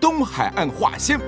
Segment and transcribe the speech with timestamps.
[0.00, 1.18] 东海岸话先。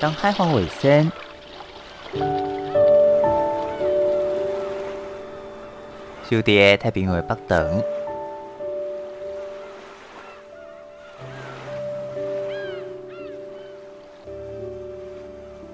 [0.00, 1.10] 东海岸话先。
[6.30, 7.82] 小弟太平洋北等，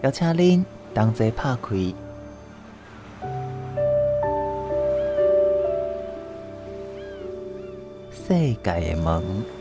[0.02, 1.76] 邀请恁同齐拍开
[8.10, 9.59] 世界的门。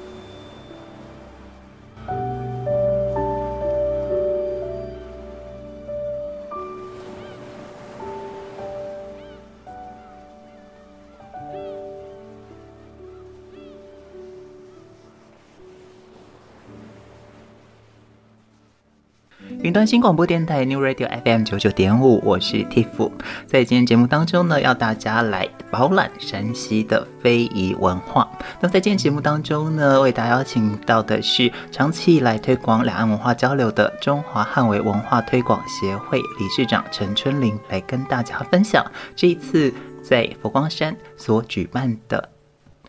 [19.69, 23.11] 云端新广播电台 New Radio FM 九九点五，我是 Tiff。
[23.45, 28.27] 在今天节目当中呢，要大家来饱览山西的非遗文化。
[28.59, 38.83] 那在今天节目当中呢，为大家邀请到的是长期以来推广两岸文化交流的中华汉围文化推广协会理事长陈春玲，来跟大家分享
[39.15, 42.27] 这一次在佛光山所举办的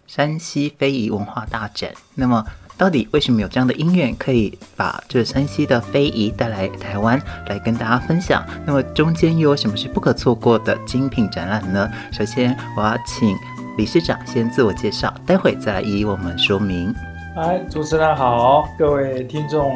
[0.06, 1.90] 山西非遗文化大展。
[2.14, 2.42] 那么。
[2.80, 8.42] 到底为什么有这样的音乐，可以把这山西的非遗带来台湾来跟大家分享？
[8.64, 11.86] 那么中间又有什么是不可错过的精品展览呢？
[12.10, 13.36] 首先，我要请
[13.76, 16.94] 理事长先自我介绍，待会再来一一我们说明。
[17.36, 19.70] 哎，主持人好，各位听众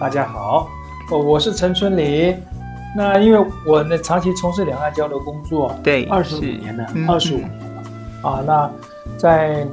[0.00, 0.66] 大家好，
[1.12, 2.36] 我是陈春林。
[2.96, 8.42] 那因为我呢长期从事两岸交流工作，对，二十五年了，二十五年了啊。
[8.44, 8.68] 那
[9.16, 9.64] 在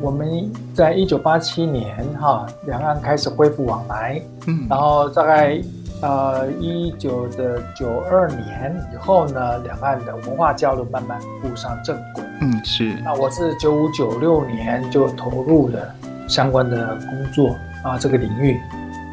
[0.00, 5.60] 我们在一九八七年哈，两岸开始恢复往来，嗯，然后大概
[6.00, 12.94] 呃一九的九二年以后呢，两岸的文化交流慢慢步上正轨，嗯，是。
[13.02, 15.92] 那我是九五九六年就投入了
[16.28, 18.56] 相关的工作啊，这个领域。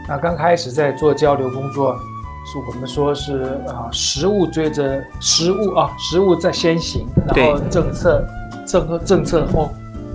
[0.08, 1.96] 那刚开始在做交流工作，
[2.46, 8.24] 是我们说是啊，实物追着实物啊，实物在先行，然后政策
[8.68, 9.72] 政策政策后。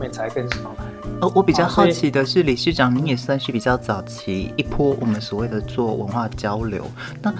[0.08, 0.84] 才更少来。
[1.20, 6.84] 呃，我比较好奇的是，理事长，您也算是比较早期一波我们所谓的做文化交流。
[7.20, 7.34] 那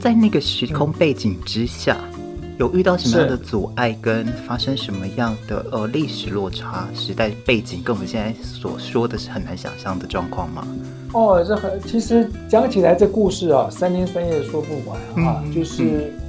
[0.00, 1.96] 在那个时空背景之下，
[2.58, 10.66] 有遇到什么样的阻碍，跟发生什么样的呃历史落差、时代背景，跟我们现在所说的是很难想象的状况吗？
[11.12, 15.82] 哦，这很其实讲起来这故事啊，三天三夜说不完啊，嗯、就是。
[15.82, 16.25] 嗯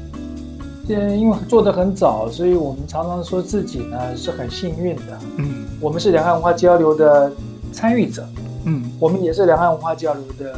[0.88, 5.20] 因为做的很早，所以我们常常说自己呢是很幸运的。
[5.38, 7.32] 嗯，我们是两岸文化交流的
[7.72, 8.26] 参与者。
[8.64, 10.58] 嗯，我们也是两岸文化交流的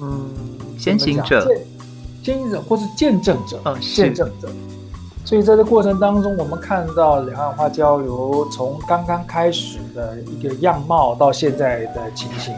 [0.00, 0.30] 嗯
[0.78, 1.46] 先行者、
[2.22, 3.60] 先行者或是见证者。
[3.64, 4.48] 嗯、哦，见证者。
[5.24, 12.54] 所以在这过程当中，我们看到两岸文化交流从刚刚开始的一个样貌到现在的情形，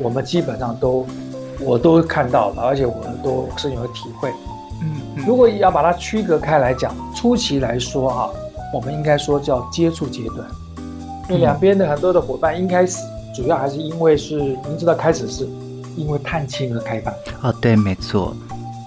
[0.00, 1.06] 我们基本上都
[1.60, 4.32] 我都看到了，而且我们都深有体会。
[5.26, 8.30] 如果要把它区隔开来讲，初期来说哈，
[8.72, 10.46] 我们应该说叫接触阶段，
[11.28, 13.02] 因为两边的很多的伙伴，一开始
[13.34, 15.48] 主要还是因为是，您知道开始是
[15.96, 17.12] 因为探亲而开办。
[17.42, 18.36] 哦，对，没错，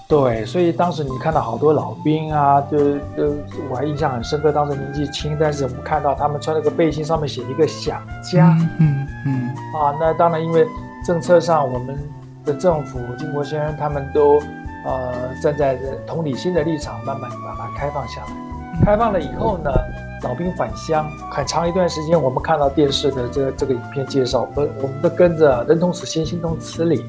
[0.08, 3.34] 对，所以当时你看到好多老兵啊，就就
[3.68, 9.48] 我还印象很深刻，当时年纪轻，但是我们看到他们穿那个背心，上面写一个想家，嗯嗯，嗯，
[9.78, 10.66] 啊，那当然因为
[11.04, 11.98] 政策上我们
[12.46, 14.40] 的政府金国先生他们都。
[14.84, 18.28] 呃，站在同理心的立场，慢慢把它开放下来。
[18.82, 19.70] 开放了以后呢，
[20.22, 27.04] 老兵返乡，很长一段时间，我们看到电视的这个这个影片介绍，不，我们都跟着“人同此心，心同此理”，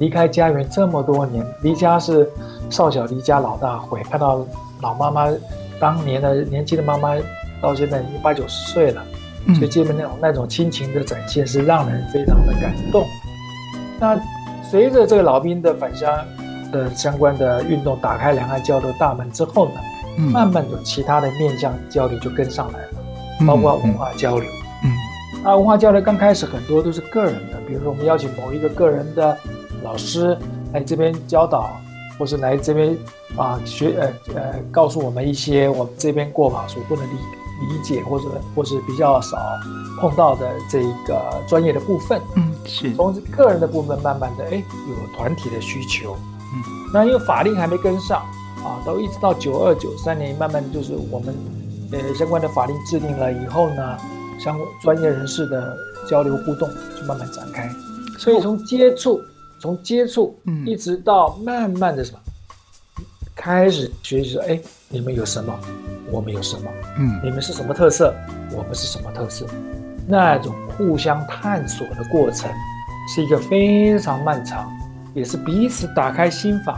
[0.00, 2.26] 离开家园这么多年，离家是
[2.70, 4.46] 少小离家老大回，看到
[4.80, 5.30] 老妈妈
[5.78, 7.14] 当年的年轻的妈妈，
[7.60, 9.04] 到现在已经八九十岁了，
[9.56, 13.04] 所以基本那种那种亲情的展现是让人非常的感动。
[14.00, 14.18] 那
[14.62, 16.10] 随着这个老兵的返乡。
[16.74, 19.80] 的相关的运动打开两岸交流大门之后呢，
[20.18, 22.88] 嗯、慢慢的其他的面向交流就跟上来了，
[23.40, 24.48] 嗯、包括文化交流。
[24.82, 24.90] 嗯，
[25.44, 29.36] 那、啊、文化交流刚开始很多都是个人的，比如说我们邀请某一个个人的
[29.82, 30.36] 老师
[30.72, 31.70] 来这边教导
[32.18, 32.96] 或是来这边
[33.36, 37.16] 啊学呃呃告诉我们一些我们这边过往所不能理
[37.70, 38.24] 理解或者
[38.54, 39.38] 或是比较少
[40.00, 42.20] 碰到的这个专业的部分。
[42.36, 46.16] 嗯，是从个人的部分慢慢的哎有团体的需求。
[46.94, 48.20] 嗯，那因为法令还没跟上
[48.64, 51.34] 啊，都一直到九二九三年，慢慢就是我们
[51.92, 53.98] 呃相关的法令制定了以后呢，
[54.38, 55.76] 相关专业人士的
[56.08, 57.68] 交流互动就慢慢展开。
[58.18, 59.20] 所以从接触。
[59.60, 62.18] 从接触，一直到慢慢的什么，
[62.98, 63.04] 嗯、
[63.34, 65.58] 开始学习说，哎，你们有什么，
[66.10, 68.14] 我们有什么，嗯，你们是什么特色，
[68.52, 69.46] 我们是什么特色，
[70.06, 72.50] 那种互相探索的过程，
[73.08, 74.70] 是一个非常漫长，
[75.14, 76.76] 也是彼此打开心房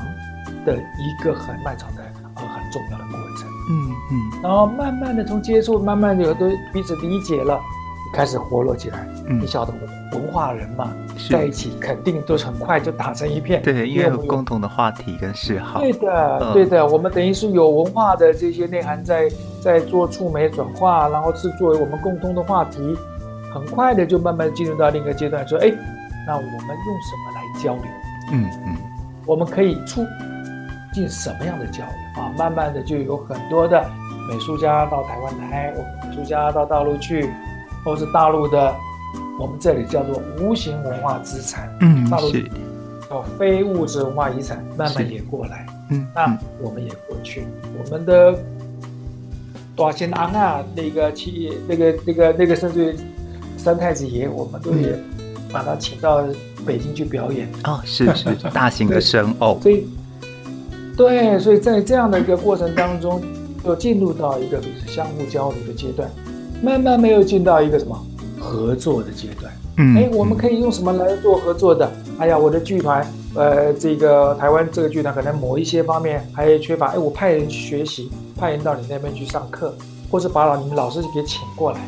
[0.64, 2.02] 的一个很漫长的
[2.36, 7.58] 呃很重要的过程，嗯嗯，然后慢慢的从接触，慢慢的有都彼此理解了。
[8.12, 9.74] 开始活络起来，嗯，你晓得
[10.12, 10.90] 文化人嘛，
[11.28, 13.60] 在一起肯定都是很快就打成一片。
[13.60, 15.80] 对，因为有共同的话题跟嗜好。
[15.80, 19.28] 对的，嗯、对的，我们等于是有文化的这些内涵在
[19.60, 22.96] 在做触媒转化，然后是作为我们共通的话题，
[23.52, 25.70] 很快的就慢慢进入到另一个阶段，说，哎，
[26.26, 27.84] 那我们用什么来交流？
[28.32, 28.76] 嗯嗯，
[29.26, 30.05] 我们可以促
[30.93, 32.32] 进什么样的交流啊？
[32.38, 33.84] 慢慢的就有很多的
[34.28, 37.31] 美术家到台湾来，我们美术家到大陆去。
[37.84, 38.75] 或是大陆的，
[39.38, 42.32] 我们这里叫做无形文化资产，嗯，大陆
[43.08, 47.46] 叫非物质文化遗产，慢慢也过来，嗯，那我们也过去，
[47.79, 48.37] 我们的
[49.76, 52.96] 大仙尪啊，那个七，那个那个那个甚至于
[53.56, 54.99] 三太子爷，我们都也
[55.52, 56.25] 把他请到
[56.66, 59.86] 北京去表演，哦，是是 大型的生偶，所以
[60.96, 63.22] 对，所以在这样的一个过程当中，
[63.64, 66.10] 就进入到一个相互交流的阶段。
[66.62, 68.06] 慢慢没有进到一个什么
[68.40, 71.90] 合作的阶段，嗯，哎，我们可以用什么来做合作的？
[72.18, 79.76] 哎呀，我的剧团，呃，这个台湾这个剧团可能某一些方面还缺乏，哎，我派人去学习，派人到你那边去上课，
[80.10, 81.80] 或是把老你们老师给请过来。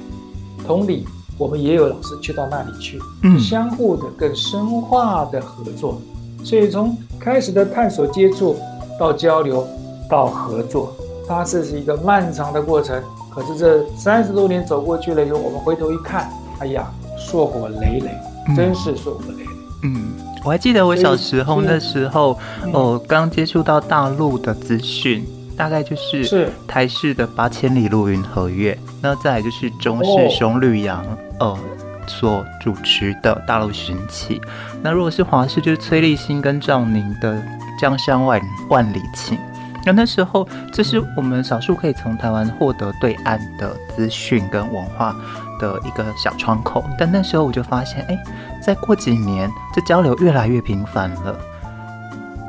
[0.66, 1.06] 同理，
[1.38, 6.00] 我们也有老师去到那里去，嗯，相互的更深化的合作。
[6.44, 8.56] 所以从开始的探索接触
[8.98, 9.66] 到交流
[10.10, 10.94] 到合作，
[11.26, 13.02] 它这是一个漫长的过程。
[13.30, 18.10] 可是这三十多年走过去了以后，我们回头一看，哎呀，硕果累累，
[18.56, 19.50] 真是硕果累累。
[19.84, 20.14] 嗯，
[20.44, 22.36] 我还记得我小时候那时候，
[22.72, 25.24] 哦，刚接触到大陆的资讯，
[25.58, 28.72] 大概就是是台式的《八千里路云和月》，
[29.02, 31.04] 那再来就是中式熊绿阳
[31.40, 31.58] 呃
[32.06, 34.38] 所主持的《大陆寻奇》，
[34.80, 37.34] 那如果是华视，就是崔立新跟赵宁的
[37.78, 38.40] 《江山万
[38.70, 39.36] 万里情》。
[39.84, 45.14] 那那时候，这是我们少数可以从台湾获得对岸的资讯跟文化
[45.58, 46.84] 的一个小窗口。
[46.98, 48.18] 但那时候我就发现，哎，
[48.60, 51.38] 再过几年，这交流越来越频繁了。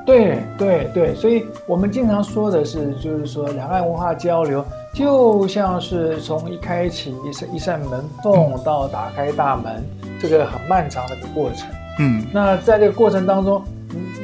[0.09, 9.83] 对对对，所以我们经常说的是，就是说两岸文化交流，就像是从一开启一扇一扇门缝到打开大门，
[10.19, 11.67] 这个很漫长的一个过程。
[12.00, 13.61] 嗯，那在这个过程当中。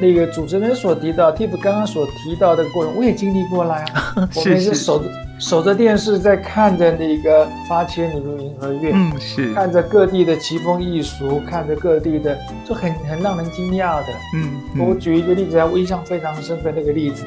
[0.00, 3.86] 那个主持人所提到，Tiff 刚刚所提到的过程，我也经历过了呀。
[4.36, 5.06] 我们是守着
[5.38, 14.06] 守着电视，在看着那个八千里路云和月，嗯，是看着各地的奇风异俗，看着各地的，就很很让人惊讶的。
[14.34, 17.24] 嗯，我举一个例子啊，我印象非常深的那个例子，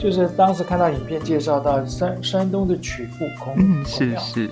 [0.00, 4.50] 就是当时看到影片介绍到山山东的曲阜孔，嗯，是是。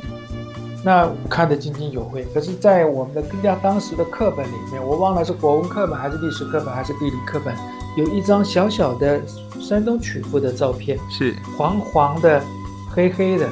[0.85, 7.55] 那看得津津有味，可是，在我们的当当时的课本里面，我忘了是国文课本还是历史课本还是地理课本，
[7.97, 9.21] 有一张小小的
[9.61, 12.43] 山东曲阜的照片，是黄黄的、
[12.95, 13.49] 黑黑的，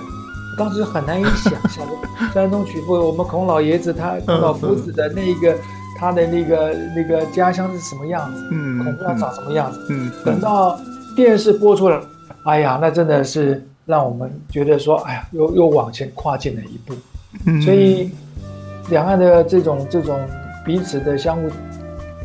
[0.56, 1.84] 当时很难以想象。
[2.32, 5.56] 山东曲阜，我们孔老爷子他孔老夫子的那个
[5.98, 10.78] 他的那个那个家乡是什么样子，嗯，孔庙长什么样子，嗯，等到
[11.16, 12.00] 电视播出了，
[12.44, 16.94] 哎呀，那真的是让我们觉得说，哎呀，又又往前跨进了一步。
[17.62, 18.10] 所以，
[18.90, 20.20] 两岸的这种这种
[20.64, 21.48] 彼此的相互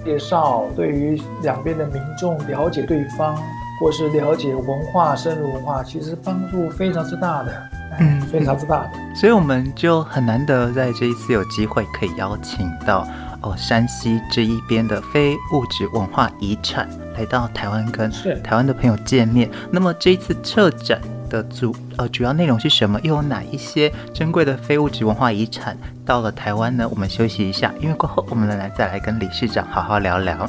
[0.03, 3.38] 介绍，对于两边的民众了解对方，
[3.79, 8.91] 或是了解文化、深入文化，其实帮助非常之大的，嗯，非常之大的。
[9.15, 13.08] 所以我们就很难得在这一次有机会可以邀请到
[13.41, 18.12] 哦山西这一边的非物质文化遗产来到台湾，跟
[18.44, 19.50] 台湾的朋友见面。
[19.72, 21.01] 那么这一次策展。
[21.27, 23.00] 的主呃主要内容是什么？
[23.01, 26.88] 又有哪一些珍贵的非物质文化遗产到了台湾呢？
[26.88, 30.48] 我们休息一下，因为过后我们来再来跟理事长好好聊聊。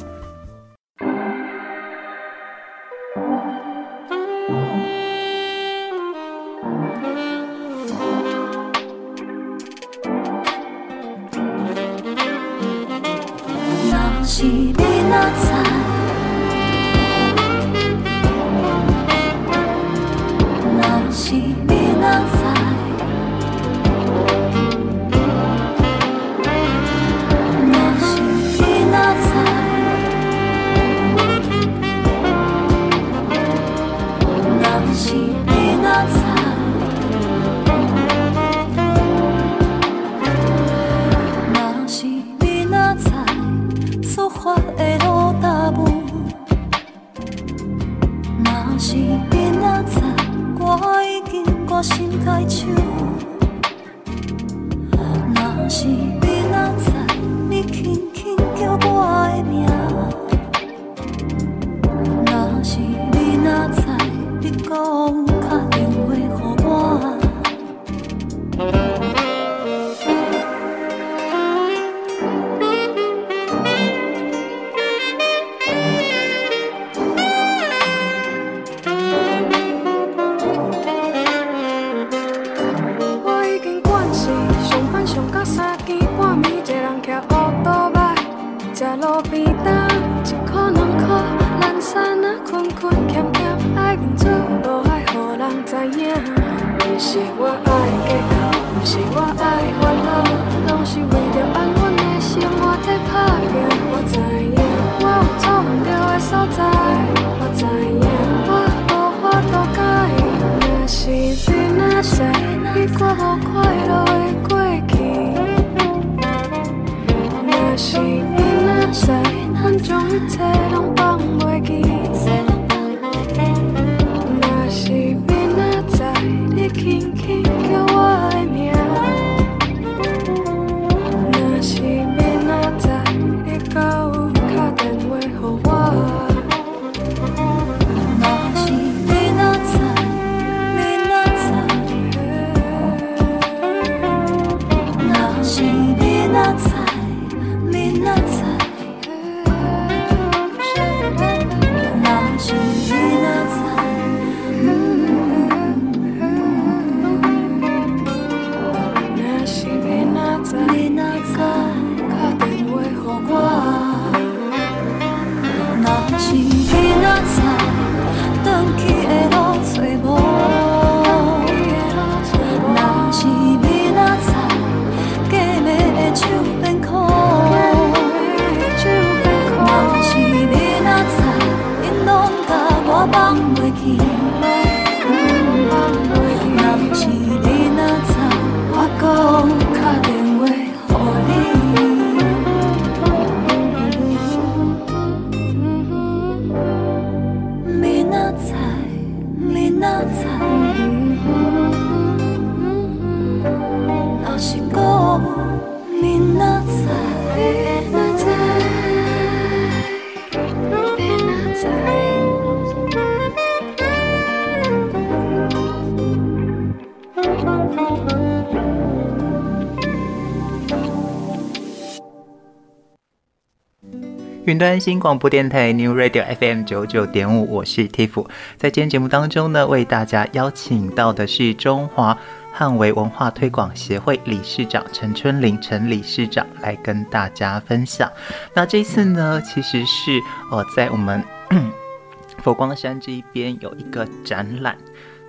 [224.57, 228.25] 端新广播电台 New Radio FM 九九点五，我是 Tiff。
[228.57, 232.17] 在今天节目当中呢，为大家邀请到的是中华
[232.51, 238.11] 汉维文化推广协会理事长陈春玲陈理事长来跟大家分享。
[238.53, 240.21] 那这次呢，其实是
[240.51, 241.23] 呃在我们
[242.41, 244.77] 佛光山这一边有一个展览。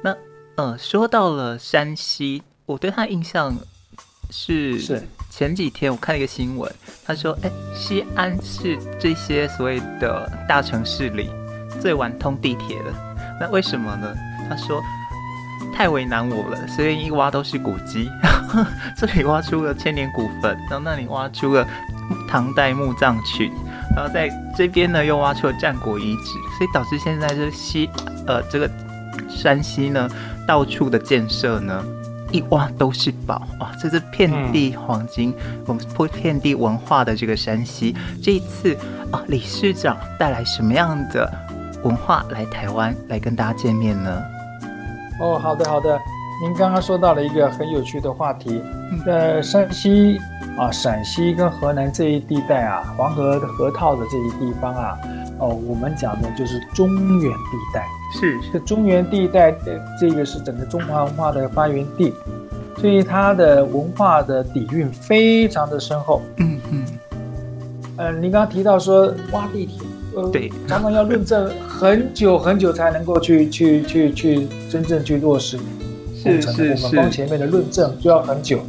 [0.02, 0.16] 那
[0.56, 3.54] 呃说到了山西，我对他印象
[4.30, 5.02] 是是。
[5.38, 6.68] 前几天我看了一个新闻，
[7.06, 11.30] 他说：“哎、西安是这些所谓的大城市里
[11.80, 12.92] 最晚通地铁的。
[13.40, 14.12] 那为什么呢？”
[14.50, 14.82] 他说
[15.72, 18.10] ：“太为难我了，随便一挖都是古迹，
[18.98, 21.64] 这里挖出了千年古坟，然后那里挖出了
[22.28, 23.52] 唐代墓葬群，
[23.94, 27.88] 然后在这边呢又挖出了战国遗址，所以导致现在这西
[28.26, 28.68] 呃这个
[29.28, 30.10] 山西呢
[30.48, 31.84] 到处的建设呢。”
[32.30, 33.72] 一挖都是宝啊！
[33.80, 35.34] 这是遍地黄金，
[35.66, 38.76] 我们铺遍地文化的这个山西，这一次
[39.10, 41.30] 啊，理事长带来什么样的
[41.84, 44.22] 文化来台湾来跟大家见面呢？
[45.20, 45.98] 哦，好的好的，
[46.42, 48.62] 您刚刚说到了一个很有趣的话题，
[49.06, 50.18] 呃，山西
[50.58, 54.98] 啊、陕西跟河南这一地带啊，黄河的河套的这一地方啊。
[55.40, 56.88] 哦，我们讲的就是中
[57.20, 62.12] 原地带，是是中原地带的这个是整个中华文化的发源地，
[62.78, 66.22] 所以它的文化的底蕴非常的深厚。
[66.38, 66.84] 嗯嗯。
[67.96, 69.80] 呃，您刚刚提到说挖地铁，
[70.14, 75.56] 呃，对，常常要论证很久很久才能够去去去去真正去落实
[76.24, 78.60] 工程的部分，我们光前面的论证就要很久。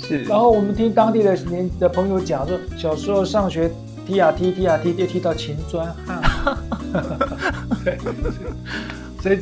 [0.00, 0.24] 是。
[0.24, 3.70] 然后我们听当地的年的朋友讲说，小时候上学。
[4.08, 6.56] 踢啊踢，踢啊踢，又踢到秦砖汉。
[7.84, 7.98] 对，
[9.20, 9.38] 谁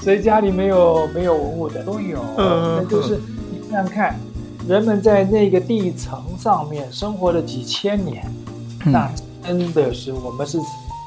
[0.00, 3.18] 谁家里没有没有文物的都有，那就是
[3.50, 4.16] 你想想看，
[4.68, 8.24] 人们在那个地层上面生活了几千年，
[8.84, 9.10] 那
[9.44, 10.60] 真的是我们是，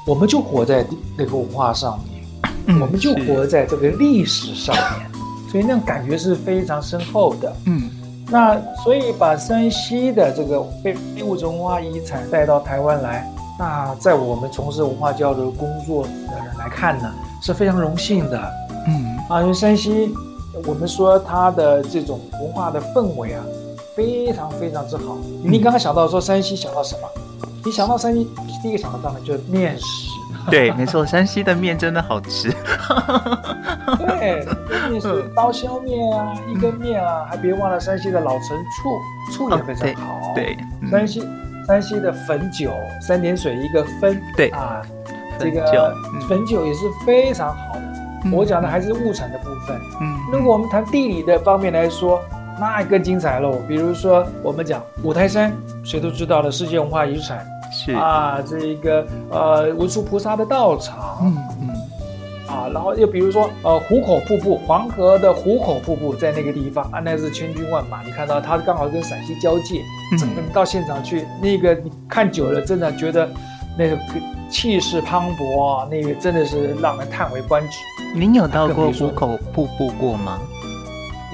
[0.06, 0.86] 我们就活在
[1.16, 5.10] 那个文化上面，我们就活在这个历史上面，
[5.50, 7.56] 所以那种感觉是非常深厚的。
[7.64, 7.88] 嗯。
[8.30, 13.26] 那所以把山西的这个非物质文化遗产带到台湾来，
[13.58, 17.10] 那在我们从事文化交流工作的人来看呢，
[17.42, 18.38] 是非常荣幸的。
[18.86, 20.14] 嗯啊，因为山西，
[20.66, 23.42] 我们说它的这种文化的氛围啊，
[23.96, 25.16] 非常非常之好。
[25.42, 27.08] 你刚刚想到说山西想到什么？
[27.64, 28.28] 你想到山西
[28.62, 29.84] 第一个想到当然就是面食。
[30.50, 32.50] 对，没错，山西的面真的好吃。
[33.98, 34.46] 对，
[34.90, 38.98] 面是刀削面啊，一根面啊，还别忘了山西的老陈醋，
[39.32, 40.32] 醋也非常好。
[40.34, 40.56] 对，
[40.90, 41.22] 山西
[41.66, 44.20] 山西的汾酒，三点水一个汾。
[44.36, 44.82] 对啊，
[45.38, 45.94] 这个
[46.28, 47.82] 汾酒也是非常好的。
[48.32, 49.78] 我讲的还是物产的部分。
[50.00, 52.20] 嗯，如果我们谈地理的方面来说，
[52.60, 53.62] 那更精彩喽。
[53.68, 55.52] 比如说，我们讲五台山，
[55.84, 57.46] 谁都知道的世界文化遗产。
[57.92, 61.68] 是啊，这一个呃文殊菩萨的道场，嗯嗯，
[62.46, 69.82] 啊，然后又比如说呃壶口瀑布，黄河的壶口瀑布在那个地方啊，那是千军万马，你看到它刚好跟陕西交界，
[70.22, 73.26] 嗯，到现场去，那个你看久了，真的觉得
[73.78, 73.98] 那个
[74.50, 77.78] 气势磅礴，那个真的是让人叹为观止。
[78.14, 80.38] 您有到过壶口瀑布过吗？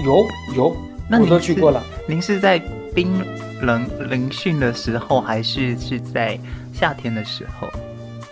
[0.05, 0.25] 有
[0.57, 0.77] 有，
[1.09, 1.83] 那我都去过了。
[2.09, 2.61] 您是在
[2.95, 3.25] 冰
[3.65, 6.39] 冷嶙峋的时候，还是是在
[6.73, 7.69] 夏天的时候？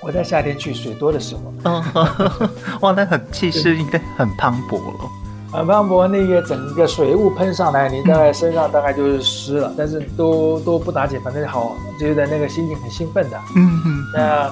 [0.01, 1.55] 我在夏天去，水多的时候。
[1.65, 1.83] 嗯，
[2.83, 5.11] 哇，那很气势应该很磅礴了。
[5.53, 13.39] 很磅礴，那个整个水雾喷上来，你大概身上大概就是湿了，嗯、但是都都不打紧，反正好，觉得那个心情很兴奋的。
[13.55, 14.05] 嗯嗯。
[14.15, 14.51] 那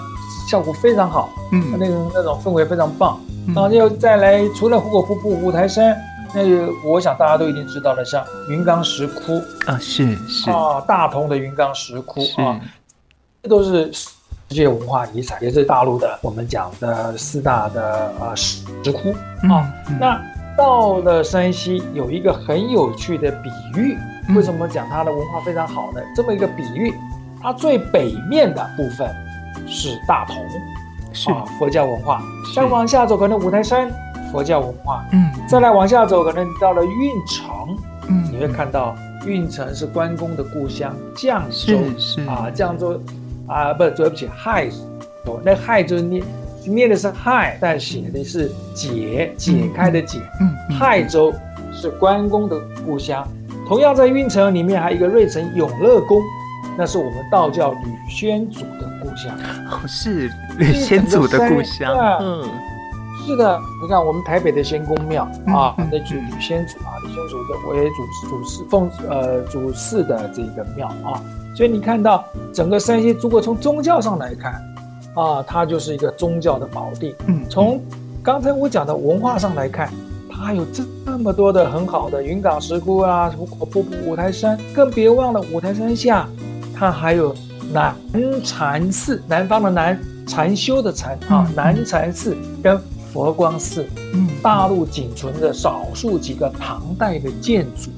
[0.49, 1.31] 效果非常好。
[1.53, 1.75] 嗯。
[1.79, 3.19] 那种那种氛围非常棒。
[3.49, 5.97] 嗯、然后又再来，除了壶口瀑布、五台山，
[6.35, 6.43] 那
[6.88, 12.61] 我想大家都一定知道了，像云冈石窟啊，是是啊，大同的云冈石窟啊，
[13.43, 14.11] 这都是世
[14.49, 19.11] 界文化遗产，也是大陆的我们讲的四大的呃石石窟
[19.49, 19.73] 啊。
[19.88, 20.21] 嗯、那
[20.57, 23.97] 到了山西，有一个很有趣的比喻，
[24.35, 26.01] 为什么讲它的文化非常好呢？
[26.14, 26.93] 这么一个比喻，
[27.43, 29.09] 它最北面的部分
[29.66, 30.37] 是大同。
[31.12, 32.23] 是啊，佛教文化。
[32.55, 33.90] 再往下走，可能五台山
[34.31, 35.05] 佛教文化。
[35.12, 37.77] 嗯，再来往下走，可能到了运城。
[38.09, 38.95] 嗯，你会看到
[39.27, 43.01] 运城是关公的故乡，绛州是啊，绛州
[43.47, 45.40] 啊，不，对不起，亥州。
[45.45, 46.23] 那亥就是念
[46.64, 50.19] 念的是亥，但写的是解，解开的解。
[50.40, 51.33] 嗯，亥州
[51.73, 53.27] 是关公的故乡。
[53.69, 56.21] 同样在运城里面，还有一个芮城永乐宫，
[56.77, 59.33] 那是我们道教吕宣祖的故乡。
[59.71, 60.29] 哦，是。
[60.59, 62.49] 吕先祖的故乡，嗯，
[63.31, 71.23] 是的，你看我们台北的仙公庙啊，那就吕仙祖啊，吕仙祖的为主主祀奉呃主祀的这个庙啊，
[71.55, 74.55] 所以你看到整个山西，如果从宗教上来看
[75.14, 77.14] 啊，它就是一个宗教的宝地。
[77.29, 77.81] 嗯，从
[78.21, 79.88] 刚才我讲的文化上来看，
[80.29, 80.85] 它有这
[81.16, 86.27] 么多的很好的云冈石窟啊，什么瀑布、五台山，更别忘了五台山下，
[86.77, 87.33] 它还有
[87.73, 87.95] 南
[88.43, 89.97] 禅寺，南方的南。
[90.27, 92.81] 禅修的禅啊，南禅寺跟
[93.12, 97.90] 佛光寺，嗯，大陆仅存的少数几个唐代的建筑，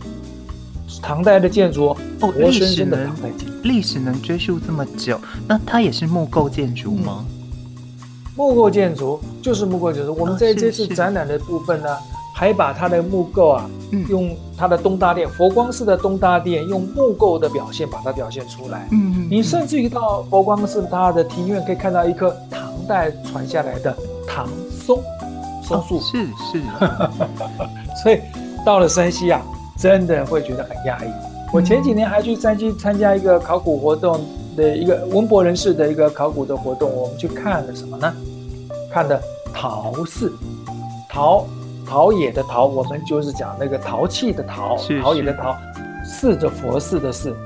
[1.02, 7.24] 唐代的建筑哦，活生生的唐代建筑，历史能追溯这么久，那它也是木构建筑吗？
[8.34, 10.14] 木构建筑就是木构建筑。
[10.14, 11.88] 我们在这次展览的部分呢，
[12.34, 13.70] 还把它的木构啊，
[14.08, 18.88] 用它的东大殿佛光寺的东大殿用木构的表现把它表现出来。
[18.90, 23.94] 嗯，你甚至于到佛光寺它的庭院可以看到一棵唐代传下来的
[24.26, 24.48] 唐
[24.84, 25.02] 松
[25.62, 26.00] 松树。
[26.00, 26.62] 是是。
[28.02, 28.20] 所以
[28.66, 29.40] 到了山西啊，
[29.78, 31.08] 真的会觉得很压抑。
[31.52, 34.20] 我前几年还去山西参加一个考古活动
[34.56, 38.12] 的一个文博人士的一个考古的活动，我们去看了什么呢？
[38.90, 39.20] 看的
[39.54, 40.32] 陶寺，
[41.08, 41.46] 陶。
[41.84, 45.54] 陶冶的陶，我们就是讲那个陶器的陶，陶冶的陶，
[46.06, 47.36] 寺的佛寺的寺。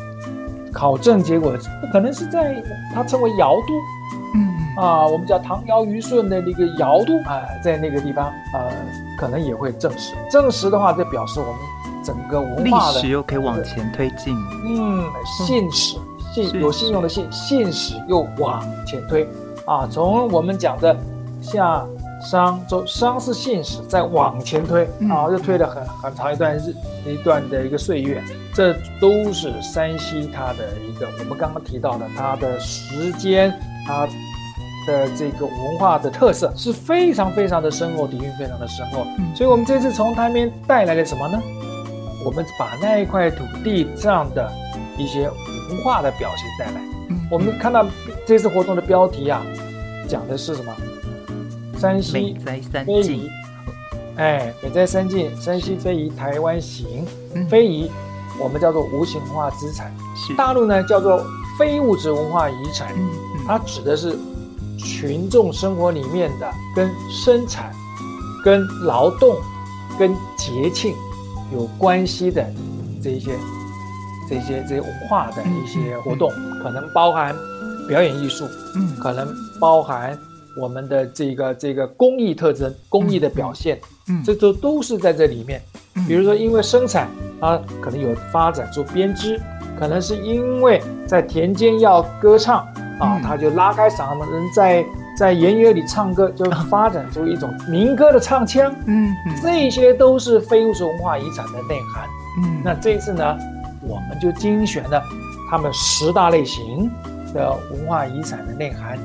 [0.73, 1.55] 考证结果
[1.91, 2.63] 可能是在
[2.95, 3.75] 它称为尧都，
[4.15, 4.16] 嗯
[4.77, 8.71] 啊，我们叫唐尧虞舜的那个尧都啊，在那个地方呃，
[9.19, 10.15] 可能也会证实。
[10.31, 14.37] 证实的话，就表示我们整个文化的历史又可以往前推进。
[14.67, 15.05] 嗯，
[15.47, 15.97] 信史
[16.35, 19.27] 信有信用的信，信史又往前推
[19.65, 20.97] 啊，从我们讲的
[21.41, 21.85] 夏。
[22.19, 26.75] 商周商是信史，再往前推啊，又推了很很长一段日
[27.07, 33.53] 一段的一个岁月，这都是山西它的一个我们刚刚提到的它的时间，
[33.87, 34.09] 它
[34.87, 39.05] 的这个文化的特色是非常非常的深厚，底蕴非常的深厚。
[39.35, 41.41] 所以，我们这次从台面带来了什么呢？
[42.25, 44.51] 我们把那一块土地上的
[44.97, 45.29] 一些
[45.71, 46.81] 文化的表现带来。
[47.31, 47.87] 我们看到
[48.27, 49.43] 这次活动的标题啊，
[50.09, 50.73] 讲的是什么？
[51.79, 52.59] 山西非
[53.03, 53.31] 遗，
[54.17, 57.07] 哎，美在三晋，山西非遗台湾行，
[57.49, 57.91] 非遗
[58.41, 60.35] 我们叫做无形文化资产，是。
[60.35, 61.23] 大陆呢叫做
[61.59, 62.89] 非物质文化遗产，
[63.47, 64.19] 它指的是
[64.77, 67.73] 群众生活里面的跟生产、
[68.45, 69.37] 跟劳动、
[69.99, 70.95] 跟节庆
[71.53, 72.45] 有关系的
[73.03, 73.33] 这一些、
[74.29, 76.31] 这些、这些文化的一些活动，
[76.63, 77.35] 可能包含
[77.89, 79.29] 表演艺术，嗯，可能
[79.61, 80.19] 包含。
[80.59, 85.61] 我们的这个这个工艺特征、工艺的表现，嗯，这都都是在这里面。
[86.09, 89.39] 比如说，因为生产，它可能有发展出编织，
[89.79, 92.67] 可能是因为在田间要歌唱
[92.99, 94.85] 啊，他就拉开嗓门，人在
[95.17, 98.75] 在原野里唱歌，就发展出一种民歌的唱腔。
[98.87, 102.09] 嗯，这些都是非物质文化遗产的内涵。
[102.43, 103.39] 嗯，那这次呢，
[103.83, 105.03] 我们就精选了
[105.51, 106.91] 他们十大类型
[107.35, 108.99] 的文化遗产的内涵。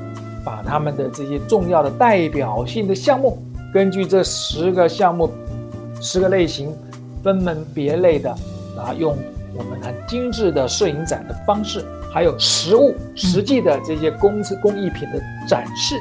[0.44, 3.40] 把他们的这些重要的代表性的项目，
[3.72, 5.30] 根据这十个项目、
[6.00, 6.76] 十个类型，
[7.22, 8.28] 分门别类的
[8.76, 9.16] 啊，用
[9.56, 15.96] 我们很精致的摄影展的方式，还有实物、实际的这些工工艺品的展示，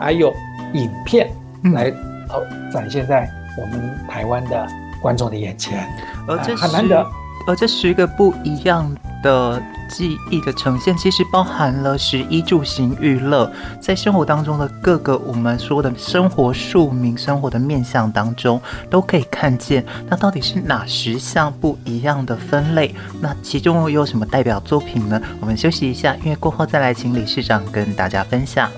[0.00, 0.32] 还有
[0.72, 1.30] 影片
[1.74, 1.90] 来
[2.28, 4.66] 投展现在我们台湾的
[5.02, 5.86] 观众的眼前，
[6.26, 7.06] 呃这很难得。
[7.46, 8.92] 而这十个不一样
[9.26, 9.60] 的
[9.90, 19.84] 记忆的呈现，其实包含了十一住行娱乐，在生活当中的各个我们说的生活庶民生活的面相当中，都可以看见。
[20.08, 22.94] 那到底是哪十项不一样的分类？
[23.20, 25.20] 那其中又有什么代表作品呢？
[25.40, 28.70] 我们休息一下，因为过后再来请理事长跟大家分享。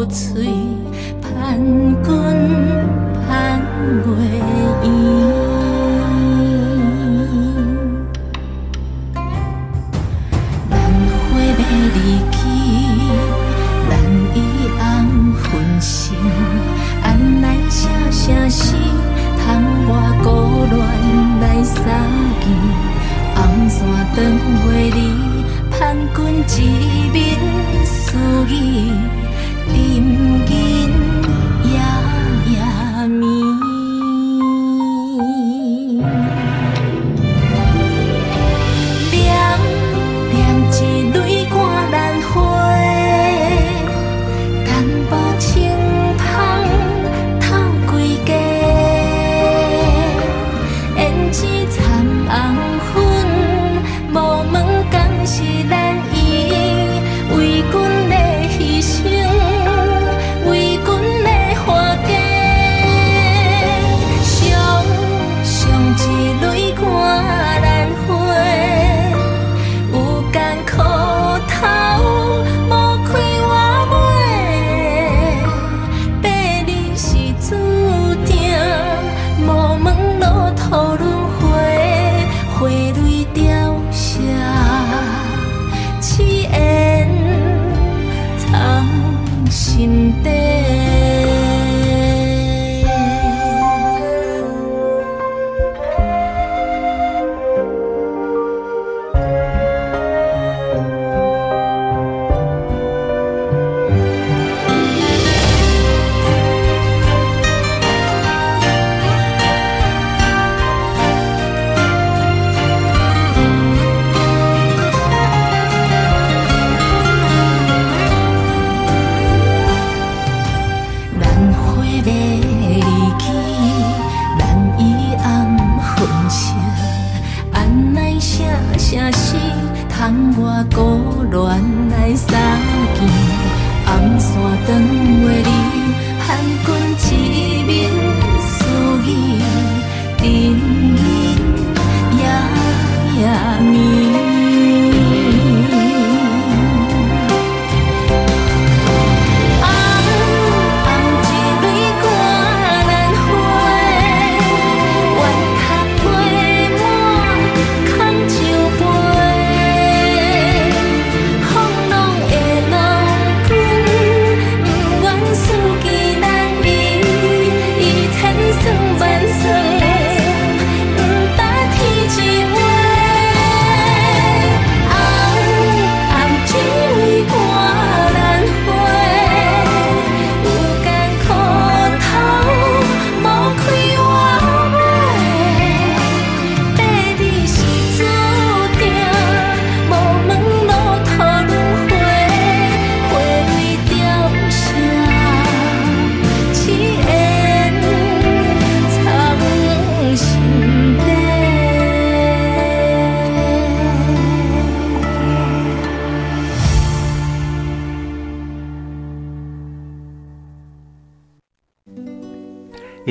[0.00, 0.48] 憔悴，
[1.20, 1.58] 盼
[2.02, 2.08] 君
[3.28, 3.60] 盼
[4.06, 4.29] 月。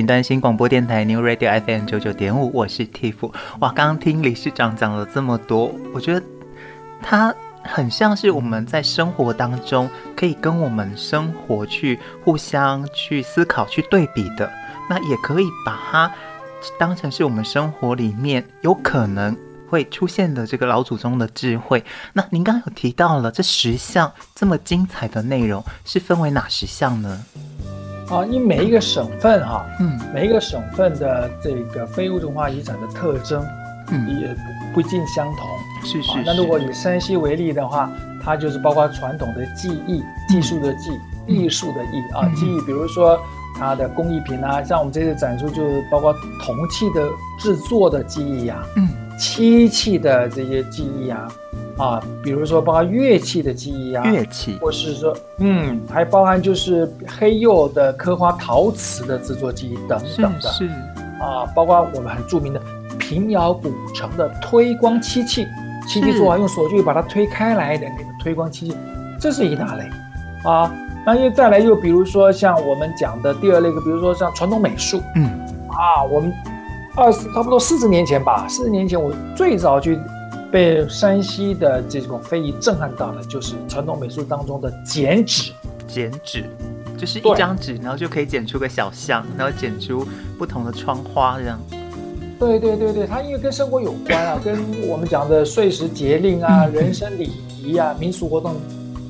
[0.09, 3.31] 端新广播电台 New Radio FM 九九点五，我是 Tiff。
[3.59, 6.25] 哇，刚刚听理事长讲了这么多，我觉得
[6.99, 7.31] 他
[7.63, 14.51] 很像是我们在生活当中可以跟我们生活去互相去思考、去对比的。
[14.89, 16.11] 那也可以把它
[16.79, 19.37] 当成是我们生活里面有可能
[19.69, 21.85] 会出现的这个老祖宗的智慧。
[22.13, 27.23] 那您刚刚有提到了这十项这么精彩的内容，是分为哪十项呢？
[28.09, 33.45] 啊，因为每一个省份哈，嗯，每一个省份的这个非物质文化遗产的特征，
[33.89, 34.35] 嗯，也
[34.73, 35.47] 不尽相同。
[35.83, 36.23] 是是，是。
[36.25, 37.91] 那如果以山西为例的话，
[38.23, 40.91] 它就是包括传统的技艺、技术的技、
[41.27, 43.19] 艺术的艺啊，技艺，比如说
[43.55, 46.11] 它的工艺品啊，像我们这次展出就是包括
[46.43, 47.07] 铜器的
[47.39, 51.27] 制作的技艺呀，嗯，漆器的这些技艺呀。
[51.79, 60.73] 啊，比如说包括乐器的记忆啊，乐器，或是说，嗯，还包含就是黑釉的刻花陶瓷的制作技艺等等的，是，是
[61.21, 62.61] 啊，包括我们很著名的
[62.99, 65.47] 平遥古城的推光漆器，
[65.87, 68.75] 漆器做完用手具把它推开来的那个推光漆器，
[69.17, 69.89] 这是一大类
[70.43, 70.69] 啊。
[71.05, 75.23] 那又再来又比如说像我们讲的第二类，比如说像传统美术，嗯，
[75.69, 76.33] 啊，我们
[76.97, 79.97] 二十差不多四十年前吧，四十年前我最早去。
[80.51, 85.51] 被山西的这种非遗震撼到的，就是传统美术当中的剪纸。
[85.87, 86.43] 剪纸
[86.97, 90.07] 就是一张纸，然后就可以剪出个小巷，然后剪出
[90.37, 91.59] 不同的窗花这样。
[92.39, 94.57] 对对对对，它因为跟生活有关啊，跟
[94.87, 97.31] 我们讲的岁时节令啊、 人生礼
[97.61, 98.55] 仪啊、民俗活动，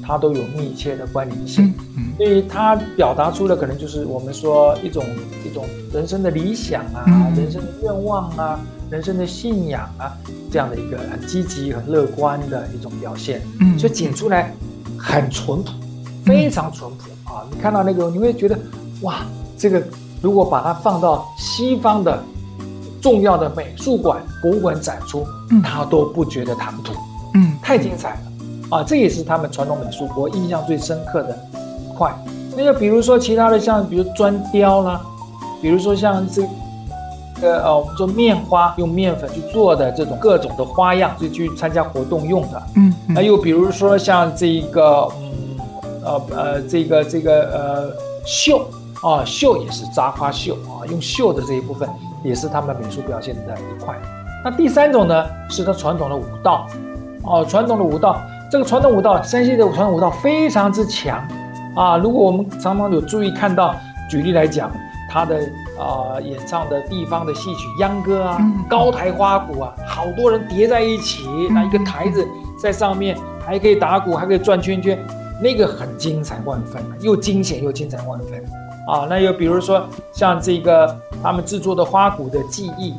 [0.09, 1.73] 它都有密切的关联性。
[2.17, 5.05] 所以它表达出的可能就是我们说一种
[5.45, 7.05] 一种人生的理想啊、
[7.37, 8.59] 人生的愿望啊。
[8.91, 10.17] 人生的信仰啊，
[10.49, 14.51] 这样的一个很积极、很乐观的一种表现，嗯，所以剪出来
[14.97, 15.71] 很淳朴，
[16.25, 17.45] 非常淳朴啊！
[17.51, 18.57] 你看到那个，你会觉得
[19.03, 19.17] 哇，
[19.55, 19.79] 这个
[20.23, 22.23] 如果把它放到西方的
[22.99, 26.91] 重要的美术馆、博物馆展出，嗯，他都不觉得唐突，
[27.35, 28.28] 嗯，太精彩了
[28.69, 28.83] 啊！
[28.83, 31.37] 这也是他们传统美术我印象最深刻的
[31.79, 32.13] 一块。
[32.55, 35.01] 那个比如说其他的，像比如砖雕啦，
[35.61, 36.43] 比如说像这。
[37.41, 42.61] 个呃，我们做面花，用面粉去做的这种各种的花样，就去参加活动用的。
[42.75, 45.57] 嗯，那又比如说像这一个，嗯，
[46.03, 47.93] 呃呃，这个这个呃
[48.25, 48.67] 绣
[49.01, 51.87] 啊，绣也是扎花绣啊，用绣的这一部分
[52.25, 53.95] 也是他们美术表现的一块。
[54.43, 56.67] 那第三种呢，是它传统的舞蹈，
[57.23, 58.17] 哦，传统的舞蹈，
[58.49, 61.27] 这个传统舞蹈，山西的传统舞蹈非常之强
[61.75, 61.97] 啊。
[61.97, 63.75] 如果我们常常有注意看到，
[64.09, 64.71] 举例来讲，
[65.09, 65.39] 他的。
[65.79, 72.27] 啊、呃，演唱的地方的戏曲秧歌啊，嗯、高台花鼓啊，好多人叠在一起，那、嗯、一个台子
[72.61, 74.99] 在上面，还可以打鼓，还可以转圈圈，
[75.41, 78.43] 那个很精彩万分，又惊险又精彩万分
[78.89, 79.07] 啊。
[79.09, 82.93] 那又比如说像这个他们制作的花鼓的技艺，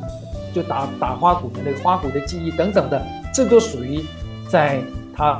[0.51, 2.99] 就打打花鼓的那个花鼓的技艺等等的，
[3.31, 4.03] 这都属于
[4.49, 4.81] 在
[5.21, 5.39] 他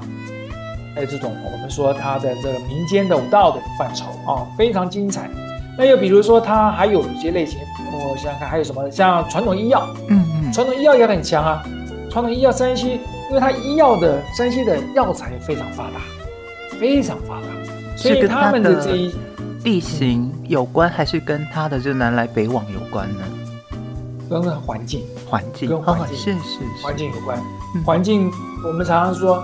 [0.95, 5.27] 在这种我们说它的这个民间的舞蹈的范畴啊，非常精彩。
[5.75, 7.59] 那又比如说，它还有一些类型，
[7.91, 11.63] 我想想看还有什么，像传统医药，嗯嗯，传统医药也很强啊。
[12.11, 15.99] 传统医药山西，因为它医药的山西的药材非常发达，
[16.77, 17.47] 非常发达，
[17.95, 19.15] 所以他们的这一
[19.63, 23.23] 地形有关，还是跟它的这南来北往有关呢？
[24.29, 27.41] 跟环境，环境跟环境是是环境有关。
[27.85, 28.29] 环境，
[28.65, 29.41] 我们常常说，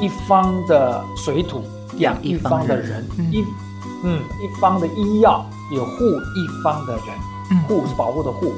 [0.00, 1.62] 一方的水土
[1.96, 3.44] 养一方的人，一。
[4.02, 8.54] 嗯，一方的医药有护一方的人，护是保护的护，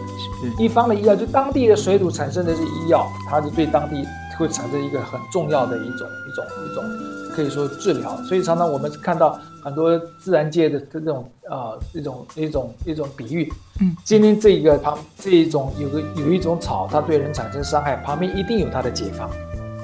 [0.57, 4.07] 一方的医药就当地的水土产生的是医药，它是对当地
[4.39, 6.85] 会产生一个很重要的一种一种一种
[7.35, 19.29] 可以说治疗，所以常常我们看到很多自然界的这种啊一种一种一种比喻，嗯，今天这个旁这一种有个有一种草，它对人产生伤害，旁边一定有它的解方，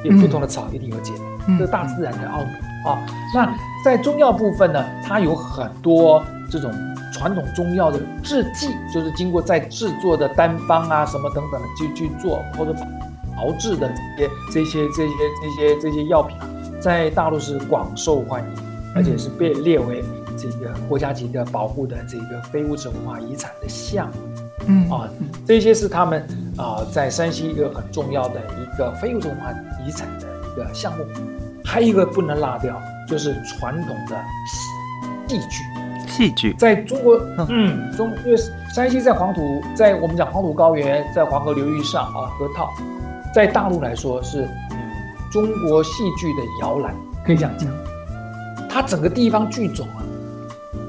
[0.05, 1.13] 有不同的草一定有解，
[1.59, 2.51] 这是大自然的奥秘。
[2.87, 6.73] 啊，那在中药部分呢，它有很多这种
[7.13, 12.75] 传统中药的制剂，就是经过在制作的单方啊什么等等的去去做或者
[13.39, 13.93] 熬制的
[14.53, 16.37] 这些这些这些这些这些药品，
[16.81, 18.63] 在大陆是广受欢迎，
[18.95, 20.05] 而且是被列为
[20.37, 24.15] 这个国家级的保护的这个非物质文化遗产的项目。
[24.67, 25.09] 嗯啊，
[25.47, 29.53] 这些是他们啊在山西一个很重要的一个非物质文化
[29.87, 31.05] 遗产的一个项目。
[31.65, 34.17] 还有一个不能落掉，就是传统的
[35.29, 35.63] 戏剧。
[36.09, 38.37] 戏剧在中国，嗯，中因为
[38.75, 42.73] 山西在黄土，在我们讲黄土高原，在黄河流域上啊，河套，
[43.35, 44.79] 在大陆来说是嗯
[45.31, 47.69] 中国戏剧的摇篮，可以这样讲。
[48.69, 50.01] 它整个地方剧种啊，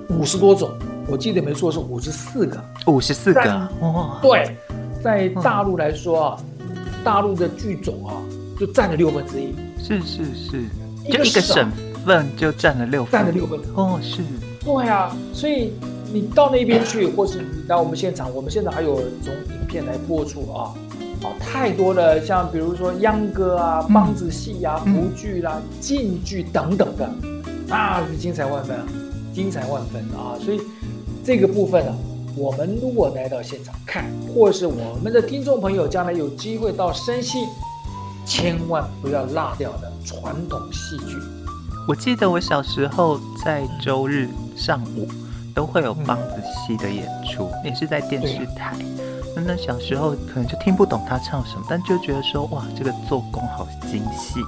[0.07, 0.71] 五十多种，
[1.11, 3.41] 我记得没错是五十四个，五十四个
[3.81, 4.19] 哇！
[4.21, 4.55] 对，
[5.03, 6.67] 在大陆来说啊，嗯、
[7.03, 8.13] 大陆的剧种啊，
[8.59, 9.55] 就占了六分之一。
[9.81, 10.63] 是是是，
[11.11, 11.71] 就一个省
[12.05, 14.21] 份就占了六分，占了六分哦，是。
[14.63, 15.73] 对啊，所以
[16.13, 20.75] 你到那边去，或是你到我们现场，我们现在还有从影片来播出啊，
[21.23, 27.09] 啊，太多的像比如说秧歌啊、梆子戏啊、胡剧啦、晋剧等等的，
[27.67, 28.85] 那是精彩万分啊，
[29.33, 30.37] 精彩万分啊！
[30.39, 30.59] 所以
[31.29, 31.95] 这个部分啊，
[32.35, 37.45] 我们如果来到现场看，或是我们的听众朋友将来有机会到山西，
[38.25, 41.15] 千万不要落掉的传统戏剧。
[41.87, 45.07] 我记得我小时候在周日上午
[45.53, 48.75] 都会有梆子戏的演出，嗯、也是在电视台。
[49.35, 54.39] 那、啊、那小时候可能就听不懂他唱什么，但就觉得说哇，这个做工好精细。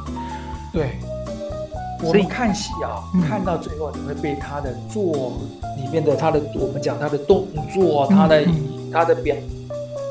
[0.73, 0.97] 对，
[2.03, 5.37] 我们看戏啊，嗯、看到最后你会被他的做
[5.77, 9.35] 里面的他的我们讲他的动作，他的、嗯、他的表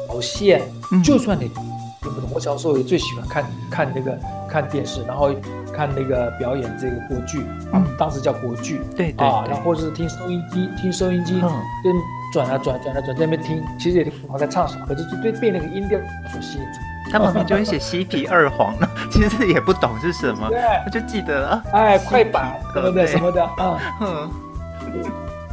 [0.08, 5.30] 表现，嗯、就算你听不懂，我小时候也最喜欢看看那个看电视，然后。
[5.72, 7.40] 看那个表演这个国剧，
[7.72, 11.94] 啊，当时叫国剧，对对啊，然后或者是听收音机，听收音机，跟
[12.32, 15.98] 转啊转转啊转，在那边听，其实也听不懂在唱什么，可是就对被那个音调
[16.30, 16.80] 所吸引住。
[17.10, 23.06] 他旁边就会写西皮二黄呢， 其实也不懂是什么，对，他就记得啊，哎，快板对不对？
[23.06, 24.30] 什么的啊， 嗯，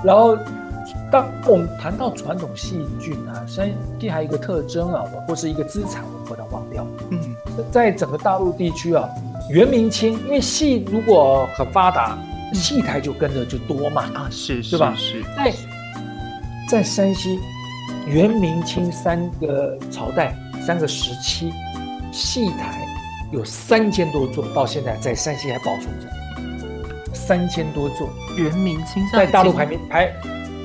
[0.04, 0.38] 然后
[1.12, 6.86] 当我们谈到传统戏剧呢，山西还有一个特征啊，或是一个资产，我们不能忘掉。
[7.10, 7.20] 嗯，
[7.72, 9.08] 在整个大陆地区啊。
[9.50, 12.17] 元明清，因为戏如果很发达，
[12.54, 14.93] 戏台就跟着就多嘛啊，是，是吧？
[14.98, 15.24] 是。
[15.38, 15.54] 在
[16.70, 17.39] 在山西，
[18.06, 20.36] 元明清三个朝代、
[20.67, 21.49] 三个时期，
[22.12, 22.86] 戏台
[23.32, 28.10] 有三千多座，到现在在山西还保存着三千多座。
[28.36, 30.13] 元明清在大陆排名排，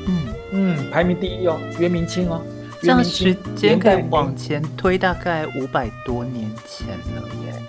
[0.09, 2.43] 嗯嗯，排名第一哦，元明清哦。
[2.81, 7.63] 这样时间可以往前推大概五百多年前了耶。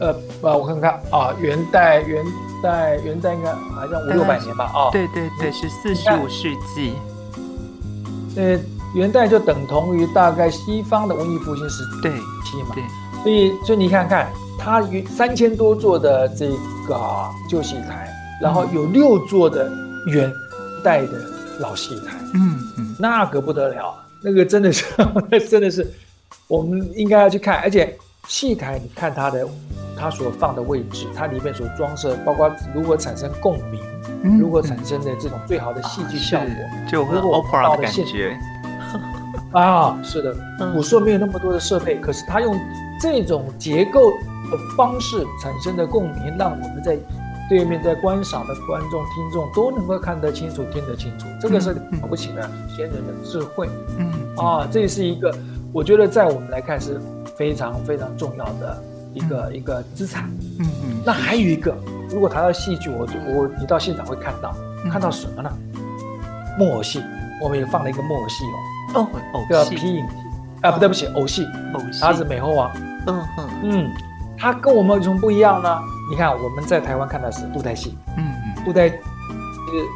[0.00, 2.22] 呃，呃，我看看啊，元代，元
[2.62, 6.92] 代，元代应该好像五六百年吧，啊，对对对，是四十五世纪。
[8.36, 8.58] 呃，
[8.94, 12.82] 元代就等同于大概西方的文艺复兴时期嘛，对，
[13.22, 16.48] 所以，所以你看看，它有三千多座的这
[16.86, 16.96] 个
[17.48, 18.08] 旧戏台，
[18.40, 19.70] 然后有六座的
[20.06, 20.32] 元
[20.82, 21.20] 代的
[21.60, 24.84] 老戏台，嗯嗯，那可不得了，那个真的是，
[25.30, 25.86] 那真的是，
[26.46, 27.96] 我们应该要去看，而且
[28.26, 29.46] 戏台，你看它的。
[30.00, 33.82] 它所放的位置，它里面所装饰，包括如何产生共鸣，
[34.22, 36.48] 嗯、如何产生的这种最好的戏剧效果，
[36.88, 38.38] 就和 opera 的感觉。
[39.52, 40.34] 啊，是的，
[40.72, 42.58] 古树没有那么多的设备，可是它用
[43.00, 44.10] 这种结构
[44.50, 46.98] 的方式产生的共鸣，让我们在
[47.48, 51.26] 对面在观赏的观众、听众都能够看得清楚、听得清楚。
[51.40, 53.68] 这个是了不起的先人的智慧。
[53.98, 54.12] 嗯。
[54.36, 55.34] 啊，这是一个，
[55.72, 57.00] 我觉得在我们来看是
[57.36, 58.82] 非常非常重要的。
[59.14, 60.30] 一个、嗯、一个资产，
[60.60, 61.74] 嗯嗯，嗯那还有一个，
[62.10, 65.50] 如果谈到戏剧，我就我你到现场会看到，嗯、看到什么呢？
[66.58, 67.02] 木偶戏，
[67.42, 68.56] 我们也放了一个木偶戏哦，
[68.94, 70.04] 哦，偶叫皮影戏，
[70.62, 72.70] 啊，不对不起，偶戏，偶戏，他是美猴王，
[73.06, 73.48] 嗯嗯。
[73.64, 73.90] 嗯，
[74.36, 75.78] 他跟我们有什么不一样呢？
[76.10, 78.88] 你看我们在台湾看的是布袋戏，嗯嗯，布袋，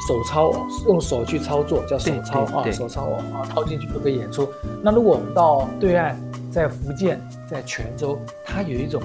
[0.06, 4.46] 手操哦，用手去操作叫手操啊，手操哦啊，套进去就可以演出。
[4.82, 6.14] 那如果我们到对岸，
[6.50, 7.18] 在福建，
[7.48, 9.02] 在泉州，它有一种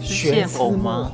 [0.00, 1.06] 悬丝木偶，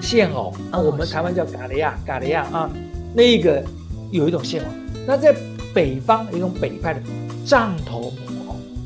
[0.00, 2.68] 线偶啊，我们台湾叫嘎雷亚，嘎雷亚啊，
[3.14, 3.62] 那个
[4.10, 4.68] 有一种线偶。
[5.06, 5.32] 那在
[5.74, 7.02] 北方有一种北派的
[7.44, 8.12] 杖头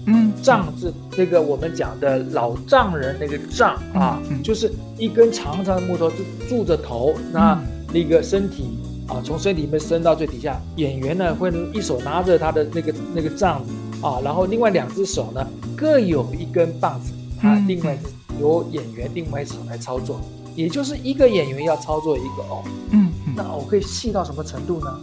[0.07, 6.17] 嗯，杖是这个我们讲的老丈人那个杖啊，就是一根长长的木头，就
[6.47, 7.59] 竖着头，那
[7.93, 8.77] 那个身体
[9.09, 13.73] 啊，从身体里面伸到最底下，演员呢会一手拿着他的那个那个杖子。
[14.07, 17.11] 啊，然后另外两只手呢，各有一根棒子，
[17.41, 17.99] 他另外
[18.39, 20.21] 由演员另外一只手来操作，
[20.55, 22.63] 也就是一个演员要操作一个偶。
[22.91, 25.01] 嗯，那偶可以细到什么程度呢？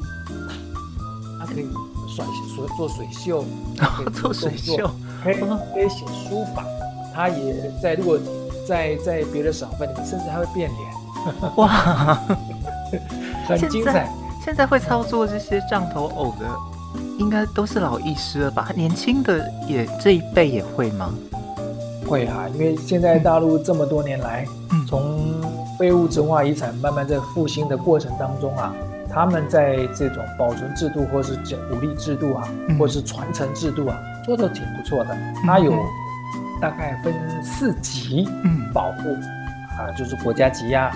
[1.52, 1.68] 它可以
[2.08, 3.44] 甩水做水袖，
[3.78, 4.90] 可以做水袖，
[5.22, 5.36] 可以
[5.74, 6.64] 可以写书法，
[7.14, 8.18] 他也在如果
[8.68, 11.52] 在在别的省份里面，甚至还会变脸。
[11.58, 11.68] 哇，
[13.48, 13.92] 很精彩。
[13.92, 14.10] 现在，
[14.46, 16.46] 现在会操作这些杖头偶的。
[17.20, 18.72] 应该都是老艺师了吧？
[18.76, 21.14] 年轻的也这一辈也会吗？
[22.08, 25.22] 会啊，因为现在大陆这么多年来，嗯，从
[25.78, 28.74] 非物质文化遗产慢慢在复兴的过程当中啊，
[29.14, 31.36] 他们在这种保存制度或是
[31.70, 35.18] 鼓励制度啊，嗯、或是传承制度啊，做的挺不错的。
[35.46, 35.74] 它有
[36.62, 39.10] 大概分四级，嗯，保护
[39.78, 40.92] 啊，就是国家级呀、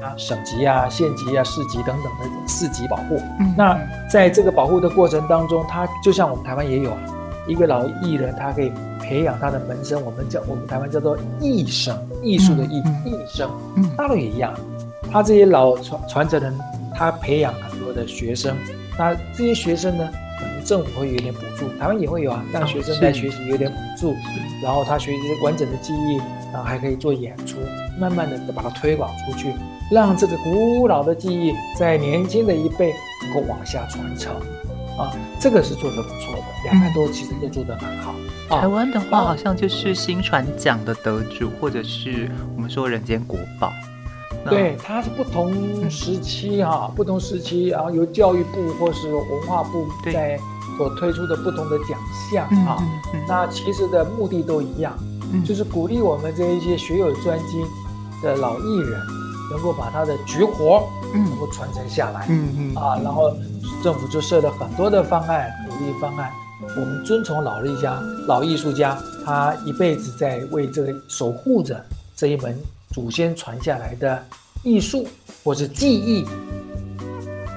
[0.00, 3.20] 啊、省级啊、县级啊、市级等等的四级保护。
[3.40, 6.98] 嗯，那在这个保护的过程当中，他就像我们台湾也有啊
[7.46, 13.50] 一个老艺人，他可以培养他的门生，我们叫我们台湾叫做艺生，艺术的艺，艺生。
[13.76, 14.54] 嗯，大陆也一样，
[15.10, 16.56] 他这些老传传承人，
[16.98, 18.56] 他培养很多的学生，
[18.98, 24.16] 那这些学生呢，可能政府会有点补助，台湾也会有啊，让学生在学习有点补助，
[24.62, 26.20] 然后他学习完整的技艺。
[26.50, 27.58] 然后还可以做演出，
[28.00, 29.52] 慢慢的把它推广出去，
[29.92, 32.90] 让这个古老的技艺在年轻的一辈
[33.22, 34.34] 能够往下传承，
[34.96, 36.42] 啊，这个是做得不错的。
[36.64, 38.14] 两岸都其实都做得很好。
[38.48, 43.70] 台湾的话，好像就是新传奖的得主，或者是我们说人间国宝。
[44.44, 50.38] 对，它是不同时期哈，不同时期，然后由教育部或是文化部在
[50.76, 51.98] 所推出的不同的奖
[52.30, 52.78] 项啊，
[53.26, 54.96] 那其实的目的都一样。
[55.44, 57.66] 就是鼓励我们这一些学有专精
[58.22, 58.98] 的老艺人，
[59.50, 63.36] 能够把他的绝活，能够传承下来，嗯嗯啊，然后
[63.82, 66.32] 政府就设了很多的方案，鼓励方案。
[66.76, 71.78] 我们遵从老艺家、老艺术家，他一辈子在为这个守护着
[72.16, 72.58] 这一门
[72.90, 74.24] 祖先传下来的
[74.62, 75.06] 艺术
[75.44, 76.26] 或是技艺，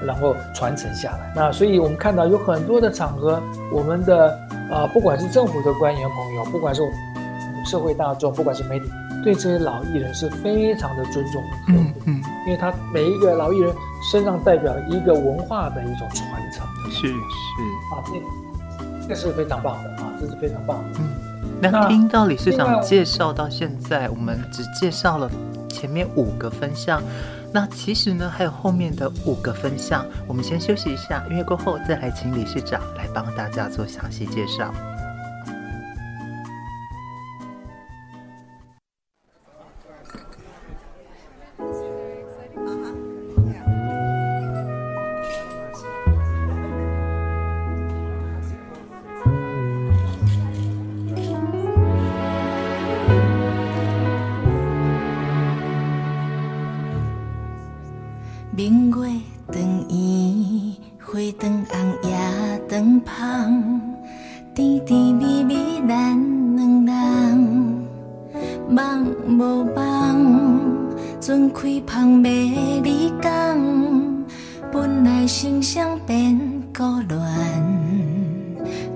[0.04, 1.32] 然后传承下来。
[1.34, 4.38] 那所以我们看到有很多的场合，我们的
[4.70, 6.82] 呃，不管是政府的官员朋友，不管是。
[7.64, 8.90] 社会大众，不管是媒体，
[9.22, 13.72] 对这些老艺人是非常的尊重和呵护，嗯，嗯，因为他每一个老艺人
[14.10, 17.14] 身上代表一个文化的一种传承，是是
[17.94, 20.98] 啊，这这是非常棒的啊，这是非常棒的。
[20.98, 21.08] 嗯，
[21.70, 25.30] 那听到理事长介绍到现在，我们只介绍了
[25.68, 27.00] 前面五个分项，
[27.52, 34.74] 那其实呢还有后面的五个分项，我们先休息一下，因为过后再来请理事长来帮大家做详细介绍。
[76.74, 77.18] 孤单，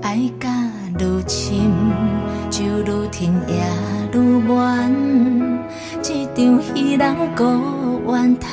[0.03, 0.49] 爱甲
[0.99, 1.71] 愈深，
[2.51, 3.55] 就愈甜也
[4.13, 4.55] 愈圆。
[6.03, 7.05] 一场戏人
[7.35, 7.43] 孤
[8.09, 8.51] 怨叹，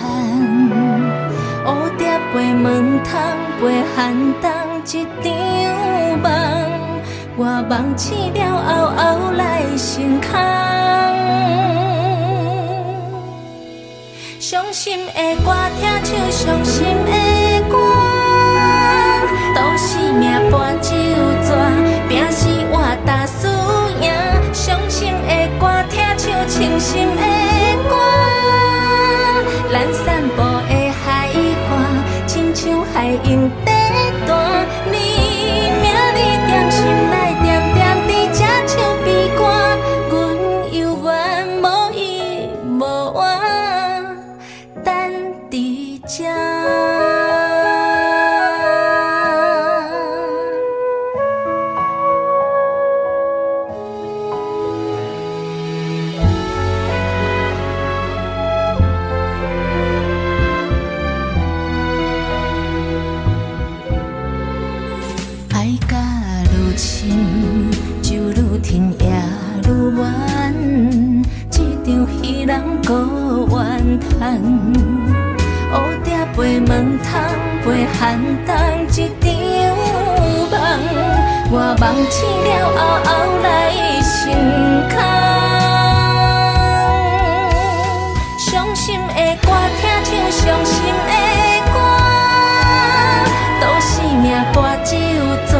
[1.65, 3.11] 蝴蝶飞门窗
[3.59, 4.49] 飞寒冬。
[4.85, 5.23] 一场
[6.21, 6.27] 梦，
[7.37, 10.27] 我梦醒了后，后来成空。
[14.39, 15.11] 伤心的
[15.45, 17.52] 歌，听唱伤心的。
[19.77, 20.91] 生命搬酒
[21.45, 21.73] 砖，
[22.07, 23.47] 拼死活打死
[24.01, 24.11] 赢。
[24.53, 27.21] 伤心的歌，听唱伤心的
[27.89, 27.95] 歌。
[29.71, 31.29] 咱散步的海
[31.69, 33.17] 岸，亲像海。
[81.83, 83.09] 放弃了后,后
[83.43, 83.45] 来
[84.01, 84.31] 心
[84.87, 84.95] 空。
[88.37, 90.75] 伤心的歌，听唱伤心
[91.09, 91.11] 的
[91.73, 91.75] 歌，
[93.59, 95.51] 都是命歌，只有纸，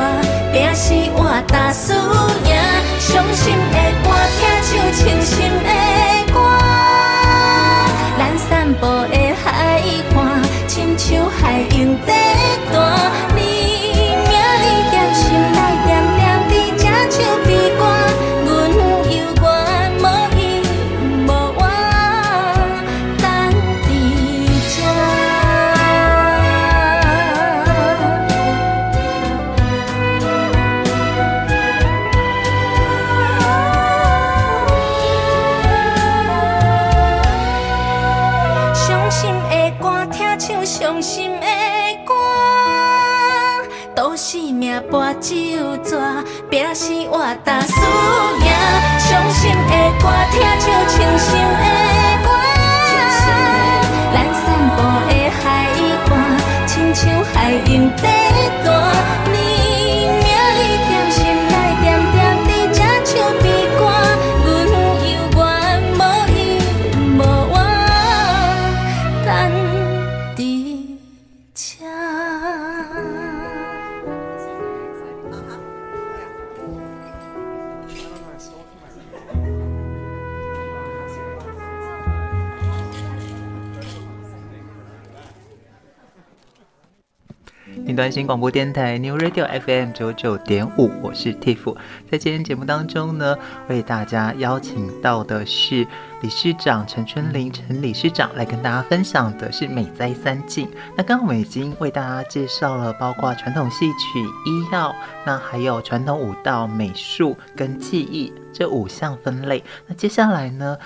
[0.54, 2.23] 拼死活大输。
[88.04, 91.74] 云端新广播电台 New Radio FM 九九点五，我是 Tiff。
[92.12, 93.34] 在今天节目当中呢，
[93.70, 95.88] 为大家邀请到的是
[96.22, 100.68] 理事长陈春玲陈理事长来跟大家分享的是美哉三境。
[100.98, 104.94] 那刚刚我们已经为大家介绍了，包括传统戏曲、医药，
[105.26, 109.64] 那还有传统舞蹈、美术跟技艺这五项分类。
[109.88, 110.78] 那接下来呢，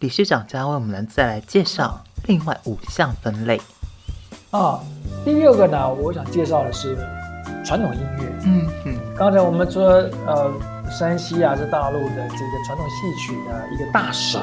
[0.00, 3.60] 理事长将为我们再来介绍另外五项分类。
[4.50, 4.80] 啊，
[5.26, 6.96] 第六个呢，我想介绍的是
[7.62, 8.24] 传统音乐。
[8.46, 9.84] 嗯嗯，刚才我们说，
[10.26, 10.50] 呃，
[10.90, 14.40] 山西啊是大陆的这个传统戏曲的一个大省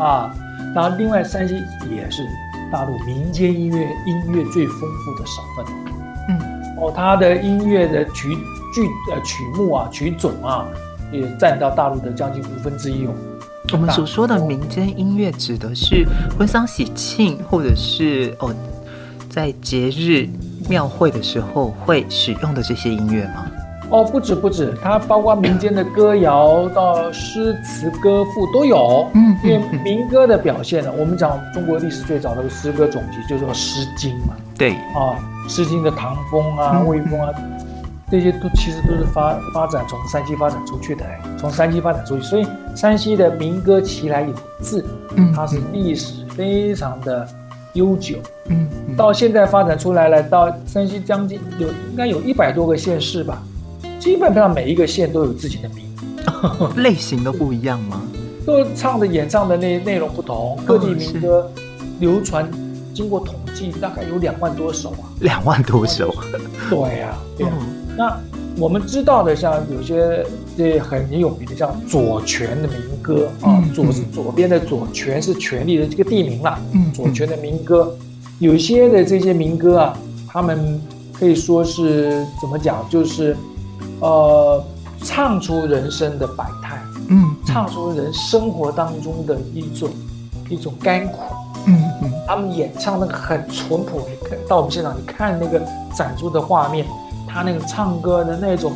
[0.00, 0.34] 啊，
[0.74, 1.54] 然后另外山西
[1.88, 2.26] 也是
[2.72, 5.64] 大陆民间音乐音乐最丰富的省份。
[6.28, 6.40] 嗯，
[6.80, 8.34] 哦，它的音乐的曲
[8.74, 10.66] 剧呃曲目啊曲种啊，
[11.12, 13.12] 也占到大陆的将近五分之一哦。
[13.72, 16.04] 我们所说的民间音乐指的是
[16.36, 18.52] 婚丧喜庆，或者是哦。
[19.34, 20.28] 在节日
[20.68, 23.46] 庙会的时候会使用的这些音乐吗？
[23.90, 29.10] 哦，不止不止，它包括民间的歌谣到诗词歌赋都有。
[29.12, 34.36] 嗯，因为民歌的表现呢，我们讲中国历史最早的诗歌总集就是《诗经》嘛。
[34.56, 35.18] 对啊，
[35.50, 37.34] 《诗经》的唐风啊、魏风啊，
[38.12, 41.04] 这些都其实都是发发展从山西发展出去的，
[41.36, 44.84] 从山西发展出去，所以山西的民歌其来有自，
[45.16, 47.26] 嗯，它是历史非常的。
[47.74, 48.16] 悠久，
[48.48, 53.42] 嗯，到现在发展出来了，到山西将近有应该有一百多个县市吧，
[54.00, 55.84] 基本上每一个县都有自己的民，
[56.82, 58.00] 类型都不一样吗？
[58.46, 61.50] 都唱的演唱的内内容不同，各地民歌
[62.00, 62.48] 流传，
[62.92, 66.14] 经过统计大概有两万多首啊，两万多首，
[66.70, 67.66] 对呀、啊，对呀、啊，
[67.96, 68.20] 那。
[68.56, 70.24] 我们知道的，像有些
[70.56, 76.60] 这很有名的，像左权的民歌啊，左是左边的左，权是权力的这个地名啦。
[76.72, 77.96] 嗯，左权的民歌，
[78.38, 79.98] 有些的这些民歌啊，
[80.28, 80.80] 他们
[81.12, 83.36] 可以说是怎么讲，就是
[83.98, 84.64] 呃，
[85.02, 89.90] 唱出人生的百态，嗯，唱出人生活当中的一种
[90.48, 91.18] 一种甘苦，
[91.66, 95.60] 嗯嗯，他们演唱那个很淳朴，你看到我们现场，你看那个
[95.92, 96.86] 展出的画面。
[97.34, 98.72] 他那个唱歌的那种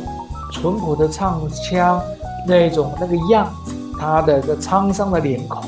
[0.51, 2.01] 淳朴的唱腔，
[2.45, 5.63] 那种那个样子，他的个沧桑的脸孔，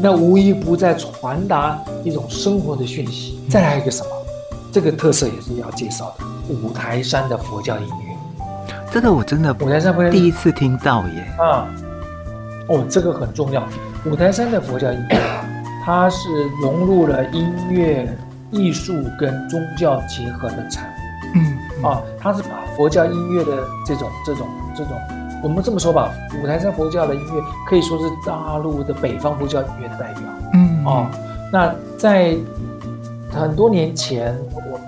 [0.00, 3.38] 那无一不在传达一种生活的讯息。
[3.50, 4.08] 再来一个什么？
[4.72, 8.16] 这个特色也是要介绍的，五台山的佛教音乐。
[8.90, 11.26] 这个我真的五台山佛教第一次听到耶。
[11.38, 11.68] 啊，
[12.70, 13.62] 哦，这个很重要。
[14.06, 15.20] 五台山的佛教音乐，
[15.84, 16.28] 它是
[16.62, 18.08] 融入了音乐、
[18.50, 20.92] 艺术跟宗教结合的产物。
[20.92, 20.95] 嗯。
[21.86, 24.92] 啊，他是把佛教音乐的这种、这种、这种，
[25.42, 26.10] 我们这么说吧，
[26.42, 30.22] 五台山佛教的音乐可以说是大陆的北方佛教音乐的代表。
[30.54, 31.10] 嗯，啊，
[31.52, 32.36] 那在
[33.30, 34.80] 很多年前，我们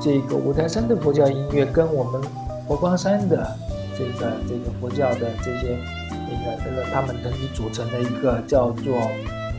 [0.00, 2.20] 这个五台山的佛教音乐跟我们
[2.66, 3.56] 佛光山的
[3.96, 5.78] 这个这个佛教的这些
[6.10, 8.94] 那个那个他们曾经组成的一个叫做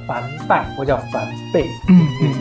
[0.07, 2.35] 梵呗或叫梵呗音乐的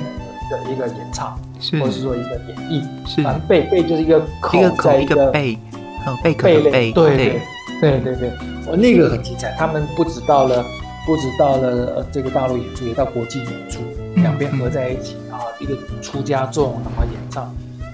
[0.71, 1.39] 一个演唱。
[1.63, 5.59] 是或者是说一个演绎，是梵呗呗就是一个口在一个贝，
[6.07, 7.41] 哦贝壳的贝，对对
[7.83, 8.31] 对对对，
[8.67, 10.65] 哦那个很精彩，他们不止到了，
[11.05, 13.81] 不止到了呃这个大陆演出，也到国际演出，
[14.17, 17.45] 两边合在一起啊，一个出家众然后演唱。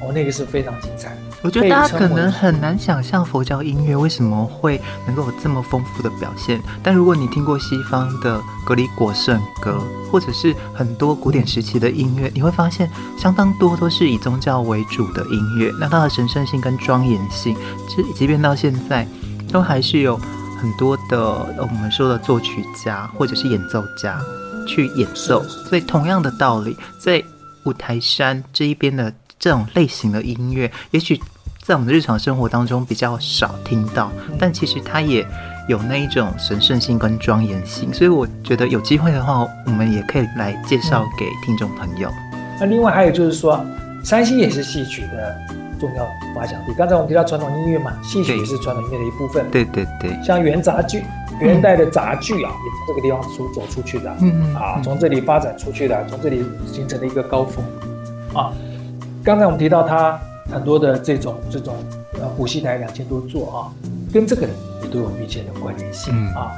[0.01, 1.17] 哦，那个是非常精彩。
[1.47, 6.61] 我觉得大家可能很难想象佛教音乐为什么会能够有这么丰富的表现。
[6.83, 9.81] 但如果你听过西方的格里果圣歌，
[10.11, 15.73] 或者是很多古典时期的音乐，你会发现相当多都是以宗教为主的音乐。
[15.79, 17.57] 那它的神圣性跟庄严性，
[17.89, 19.07] 即即便到现在，
[19.53, 20.17] 都还是有
[20.61, 24.21] 很多的我们说的作曲家或者是演奏家
[24.67, 25.45] 去演奏。
[25.45, 27.23] 所以同样的道理，在
[27.63, 29.15] 五台山这一边的。
[29.39, 31.21] 这种类型的音乐，也许
[31.67, 34.09] 在我们的日常生活当中比较少听到，
[34.39, 35.27] 但其实它也
[35.67, 42.09] 有那一种神圣性跟庄严性，所以我觉得有机会的话，我们也可以来介绍给听众朋友。
[42.61, 43.61] 那另外还有就是说，
[44.05, 45.37] 山西也是戏曲的
[45.81, 46.07] 重要
[46.37, 46.75] 发祥地。
[46.75, 49.45] 刚才我们提到传统音乐嘛，戏曲也是传统音乐的一部分。
[49.51, 51.03] 对对对，像元杂剧，
[51.41, 54.17] 元代的杂剧啊，也从这个地方出走出去的。
[54.21, 57.65] 嗯啊，从这里发展出去的，从这里形成了一个高峰。
[58.33, 58.53] 啊，
[59.25, 60.17] 刚才我们提到他
[60.51, 61.75] 很多的这种这种
[62.21, 63.59] 呃湖西台两千多座啊，
[64.13, 64.47] 跟这个
[64.83, 66.53] 也都有密切的关联性啊。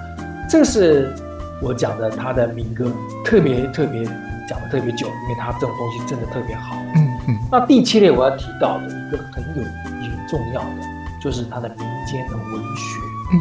[0.49, 1.15] 这是
[1.63, 2.91] 我讲的他的民歌，
[3.25, 4.05] 特别特别
[4.49, 6.77] 讲的特别久，因为他这种东西真的特别好。
[6.95, 7.39] 嗯嗯。
[7.51, 10.83] 那第七类我要提到的一个很有很重要的，
[11.21, 13.01] 就是他的民间的文学。
[13.33, 13.37] 嗯，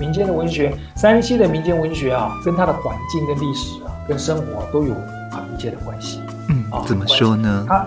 [0.00, 4.94] 民间的文学，山西的民间文学啊，跟他的环境、跟历史啊、跟生活都有
[5.30, 6.20] 很密切的关系。
[6.48, 7.64] 嗯啊，怎么说呢？
[7.68, 7.86] 他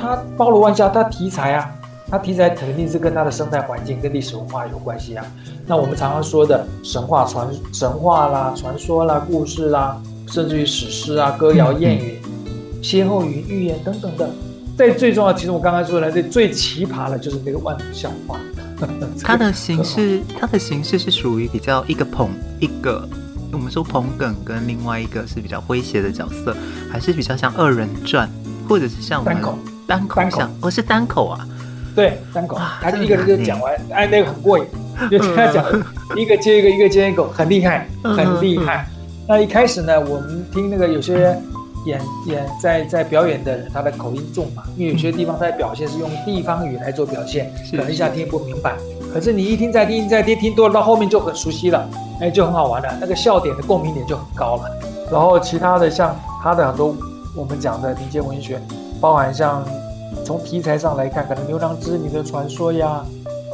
[0.00, 1.70] 他包罗万象，它题材啊。
[2.12, 5.24] 它题材肯定是跟它的生态环境、跟历史文化有关系啊。
[5.64, 9.96] 那我们常常说的神话传、神话啦、传说啦、故事啦，
[10.26, 12.18] 甚至于史诗啊、歌谣、谚语、
[12.82, 14.28] 歇后语、寓言等等的。
[14.76, 18.40] 在最重要，其实我刚刚说的最最奇葩的就是那个万古笑话。
[19.22, 23.08] 它的形式，它的形式是属于比较一个捧一个，
[23.52, 26.56] 我们说捧梗跟另外一个是比较诙谐的角色，
[26.90, 28.28] 还是比较像二人转，
[28.68, 29.56] 或者是像单口
[29.90, 30.30] 单口。
[30.30, 31.44] 像，我是单口啊。
[31.96, 34.64] 对，单口，他就一个人就讲完，哎，那个很过瘾，
[35.10, 35.64] 就听他讲，
[36.16, 38.86] 一个接一个，一个接一个，很厉害，很厉害。
[39.26, 41.36] 那一开始呢，我们听那个有些
[41.86, 48.76] 演演在在表演的人，他的口音重嘛，因为有些地方他的表现是用地方语来做表现，可能一下听不明白。
[49.12, 54.62] 可是你一听再听再听，听多了到后面就很熟悉了，哎，就很好玩了，那个笑点的共鸣点就很高了。
[55.10, 56.94] 然后其他的像他的很多
[57.34, 58.62] 我们讲的民间文学，
[59.00, 59.64] 包含像。
[60.24, 63.00] 从题材上来看，可能牛郎织女的传说呀，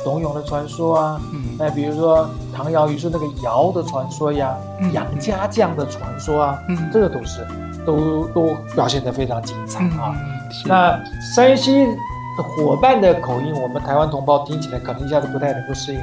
[0.03, 7.47] 董永的传说啊，嗯，那比如说唐尧虞说那个尧的传说呀，嗯、杨家将的传说啊，嗯，这个都是
[7.85, 10.15] 都都表现得非常精彩啊。
[10.17, 10.99] 嗯、那
[11.35, 16.01] 山西的伙伴的口音，我们台湾同胞听起来可能一下子不太能够适应，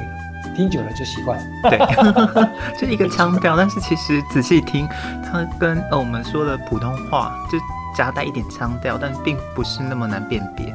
[0.56, 1.38] 听久了就习惯。
[1.64, 1.78] 对，
[2.80, 4.88] 就一个腔调，但是其实仔细听，
[5.24, 7.58] 它跟呃我们说的普通话就。
[7.94, 10.74] 夹带一点腔调，但并不是那么难辨别。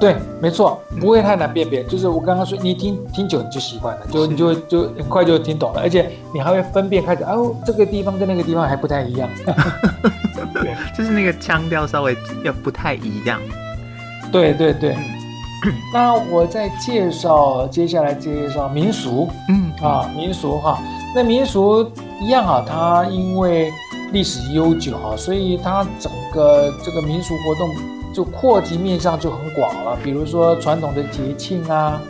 [0.00, 1.82] 对，没错，不会太难辨别。
[1.82, 9.28] 嗯、就是我刚刚说，你听听久你就习惯了，就你就就很快就听懂了，而且你还会分辨开始，哦，这个地方跟那个地方还不太一样。
[10.54, 13.40] 对，就是那个腔调稍微要不太一样。
[14.30, 14.96] 对对对。
[15.92, 19.28] 那我再介绍，接下来介绍民俗。
[19.48, 20.78] 嗯啊，民俗哈，
[21.12, 21.90] 那民俗
[22.20, 23.72] 一样啊，它因为。
[24.12, 27.74] 历史悠久啊，所以它整个这个民俗活动
[28.14, 29.96] 就扩及面上就很广了。
[30.02, 32.00] 比如说传统的节庆啊，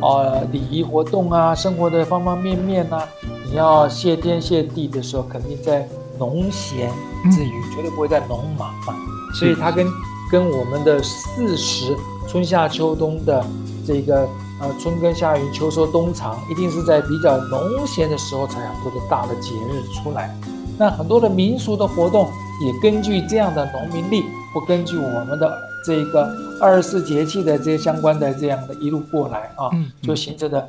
[0.00, 3.04] 呃，礼仪活动啊，生活的方方面面啊，
[3.50, 5.88] 你要谢天谢地的时候，肯定在
[6.18, 6.90] 农闲
[7.32, 8.94] 之余，绝对不会在农忙嘛。
[9.34, 9.86] 所以它跟
[10.30, 11.96] 跟我们的四时
[12.28, 13.44] 春夏秋冬的
[13.86, 14.28] 这个
[14.60, 20.34] 呃春耕夏耘秋收冬藏，一定是在比较农闲的时候才有很多的大的节日出来。
[20.78, 22.30] 那很多的民俗的活动
[22.64, 24.22] 也根据这样的农民历，
[24.54, 29.70] 或根据我们的这个二十四节气的这些相关的这样的一路过来啊，
[30.00, 30.68] 就形成了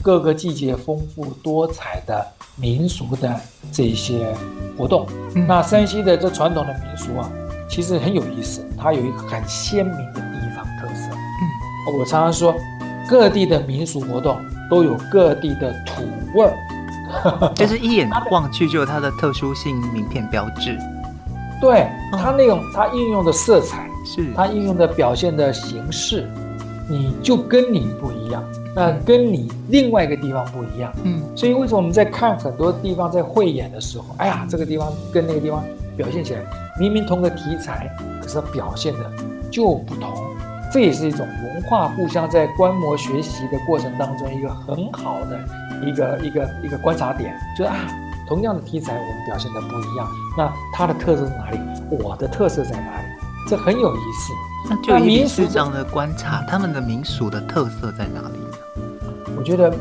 [0.00, 3.34] 各个季节丰富多彩的民俗的
[3.72, 4.32] 这些
[4.76, 5.06] 活动。
[5.34, 7.28] 那山西的这传统的民俗啊，
[7.68, 11.10] 其实很有意思，它有一个很鲜明的地方特色。
[11.10, 12.54] 嗯，我常常说，
[13.08, 14.36] 各地的民俗活动
[14.70, 16.04] 都有各地的土
[16.34, 16.56] 味儿。
[17.54, 20.78] 就是一眼望去就有它的特殊性名片标志，
[21.60, 24.26] 对它那种它应用的色彩是。
[24.34, 26.30] 它应用的表现的形式，
[26.88, 28.42] 你就跟你不一样，
[28.74, 35.64] 那跟你另外一个地方不一样，嗯，所以为什么我们在看很多地方在汇演的时候，哎呀，这个地方跟那个地方
[35.96, 36.40] 表现起来
[36.78, 37.90] 明明同个题材，
[38.22, 39.00] 可是表现的
[39.50, 40.12] 就不同，
[40.72, 45.38] 这也是一种文化互相在观摩学习的过程当中一个很好的。
[45.80, 47.76] 一个一个一个观察点，就是啊，
[48.26, 50.08] 同样的题材，我们表现的不一样。
[50.36, 51.60] 那它的特色在哪里？
[52.02, 53.06] 我的特色在哪里？
[53.48, 54.32] 这很有意思。
[54.88, 59.34] 那民俗这样的观察，他们的民俗的特色在哪里呢？
[59.36, 59.72] 我觉得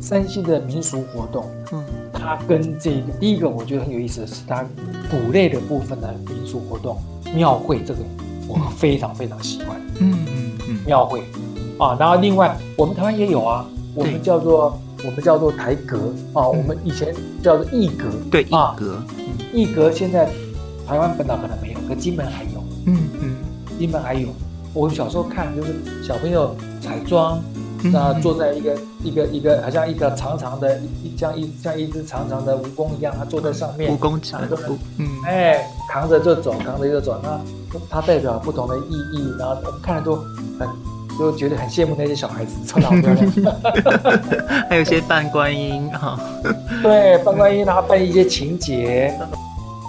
[0.00, 4.64] 山西的民俗活动，嗯，它跟这个第一个我觉得很有意思的是，它
[5.10, 6.96] 谷类的部分的民俗活动，
[7.34, 8.00] 庙会这个
[8.48, 9.80] 我非常非常喜欢。
[9.98, 11.22] 嗯嗯嗯，庙会。
[11.78, 14.78] 啊，然后另外我们台湾也有啊，我们叫做。
[15.06, 15.98] 我们叫做台阁。
[16.32, 19.02] 啊，我们以前叫做义阁，对，义阁，
[19.52, 20.30] 义阁现在
[20.86, 23.36] 台湾本岛可能没有，可金门还有，嗯嗯，
[23.78, 24.28] 金门还有。
[24.72, 27.38] 我小时候看就是小朋友彩妆，
[27.92, 34.40] 那坐在一个一个一个好像一个长长的，一像一像一只长长的蜈蚣一样，它坐在上面，蜈蚣长，
[34.98, 37.40] 嗯，哎，扛着就走，扛着就走，那
[37.90, 40.16] 它代表不同的意义，然后我们看了都
[40.58, 40.68] 很。
[41.16, 43.56] 就觉得很羡慕那些小孩子，超好漂亮。
[44.68, 46.18] 还有一些扮观音哈，
[46.82, 49.16] 对，扮观音，然后扮一些情节。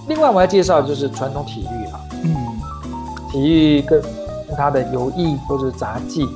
[0.08, 2.00] 另外，我要介绍就是传统体育啊。
[2.26, 2.36] 嗯，
[3.32, 4.00] 体育跟
[4.56, 6.30] 它的游艺或者杂技。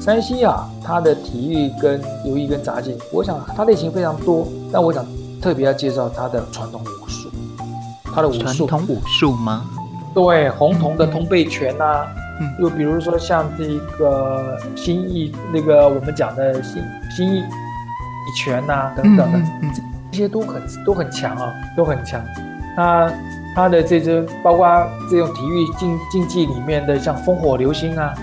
[0.00, 4.48] 山西啊，它的体育跟游艺跟杂技，我想它类型非常多。
[4.72, 5.04] 但我想
[5.42, 7.28] 特别要介绍它的传统武术。
[8.04, 9.66] 它的武术，传统武术吗？
[10.14, 12.06] 对，红铜的通背拳呐、啊。
[12.40, 16.82] 嗯，又比如说像这个新义那个我们讲的新
[17.14, 19.38] 新义一拳呐、啊、等等的，
[20.10, 22.18] 这些都很都很强啊，都很强。
[22.74, 23.12] 那
[23.54, 24.66] 它的这支包括
[25.10, 28.14] 这种体育竞竞技里面的像烽火流星啊，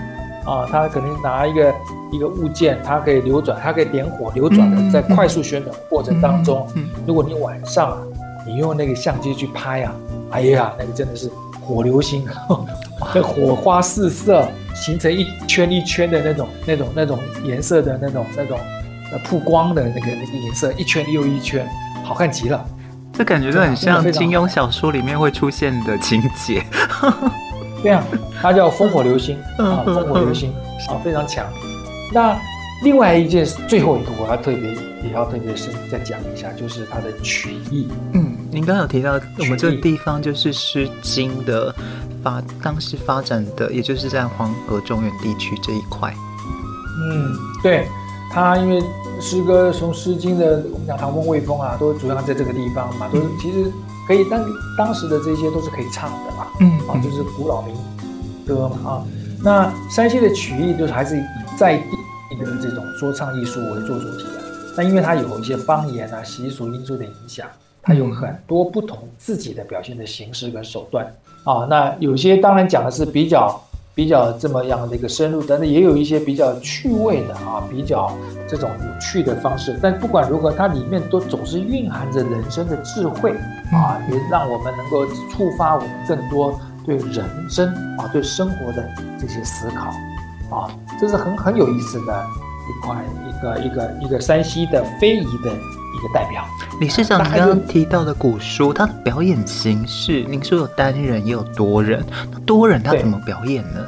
[0.48, 1.74] 啊，他可能拿一个
[2.10, 6.66] 一个物件，它可以流转，它可以点火流转的，在快速旋转过程当中，
[7.06, 7.98] 如果你晚上啊，
[8.46, 9.94] 你用那个相机去拍啊，
[10.30, 11.30] 哎呀，那个真的是
[11.60, 12.24] 火流星。
[13.14, 18.58] 那火花四射，形成一圈一圈的那种、那种、那种颜色的那种、那种
[19.12, 21.68] 呃曝光的那个那个颜色，一圈又一圈，
[22.04, 22.64] 好看极了。
[23.12, 26.62] 这感觉就很像金庸小说里面会出现的情节。
[27.82, 28.04] 对啊，
[28.40, 30.52] 它叫烽火流星啊，烽火流星
[30.88, 31.44] 啊，非常强。
[32.12, 32.38] 那
[32.82, 34.70] 另外一件，最后一个我要特别
[35.04, 37.88] 也要特别深再讲一下，就是它的曲艺。
[38.12, 41.74] 嗯，您刚刚有提到我们这个地方就是《诗经》的。
[42.20, 46.12] 发当时发展的，也就是在黄河中原地区这一块。
[47.12, 47.86] 嗯，对，
[48.32, 48.82] 它因为
[49.20, 53.70] 诗歌从《诗经》的，我们讲唐风、魏风啊，都主要在这个地方嘛，都其实
[54.08, 54.44] 可以当
[54.76, 56.46] 当时的这些都是可以唱的嘛。
[56.60, 57.74] 嗯，啊，就是古老民
[58.46, 59.04] 歌嘛啊。
[59.44, 61.22] 那山西的曲艺就是还是以
[61.56, 64.42] 在地的这种说唱艺术为做主题的。
[64.76, 67.46] 那因为它有一些方言啊、习俗因素的影响，
[67.82, 71.06] 它有很多不同自己的表现的形式跟手段。
[71.44, 73.60] 啊，那有些当然讲的是比较
[73.98, 79.76] 比较这么样的一个深入，但是也有一些比较趣味的啊，比较这种有趣的方式。
[79.82, 83.32] 但不管如何，它里面都总是蕴含着人生的智慧
[83.72, 88.88] 啊，也让我们能够触发我们更多对人生啊、对生活的
[89.18, 89.88] 这些思考
[90.56, 90.70] 啊，
[91.00, 92.24] 这是很很有意思的
[92.68, 95.50] 一块一个一个一个山西的非遗的。
[95.98, 96.44] 一个代表，
[96.80, 103.80] 理事长，你刚刚提到的古书，它的表演形式，您说有单人也有多人，那多人他怎么表演呢？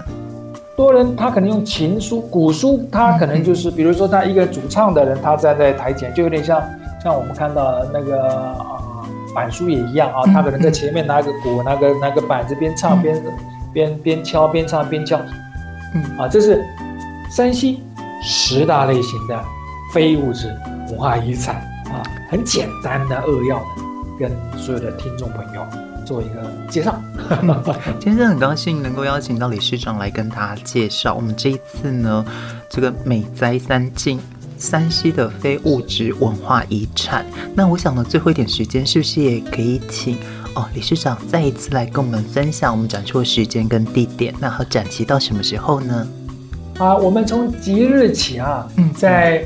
[0.77, 6.61] 多人他可能用琴书，古书他可能就是，比如说他一个主唱的人，他站在台前，就有点像
[7.03, 8.81] 像我们看到的那个啊
[9.35, 13.23] 板书也一样啊，他可能在前面拿个鼓，拿个拿个板子边唱边
[13.73, 15.21] 边边敲边唱边敲，
[15.95, 16.03] 嗯。
[16.19, 16.65] 啊，这是
[17.31, 17.83] 山西
[18.23, 19.39] 十大类型的
[19.93, 20.53] 非物质
[20.89, 21.63] 文化遗产。
[22.31, 23.65] 啊，很简单的扼要的，
[24.19, 25.67] 跟所有的听众朋友
[26.07, 27.01] 做一个介绍。
[27.99, 32.25] 今天很高兴能够邀请到李市长来跟大家介绍我们这一次呢，
[32.69, 34.19] 这个美哉三径，
[34.59, 37.27] 山西的非物质文化遗产。
[37.55, 40.17] 那我想呢，最后一点时间，是不是也可以请
[40.55, 44.35] 哦理事长再一次来跟我们分享我们展出的时间跟地点？
[44.41, 46.09] 那和展期到什么时候呢？
[46.79, 49.45] 啊，我们从即日起啊，嗯，在。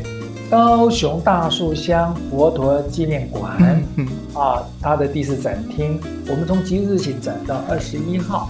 [0.50, 3.56] 高雄大树乡佛陀纪念馆，
[3.96, 8.48] 嗯，啊，它的第四展厅，我们从即日起展到二十一号，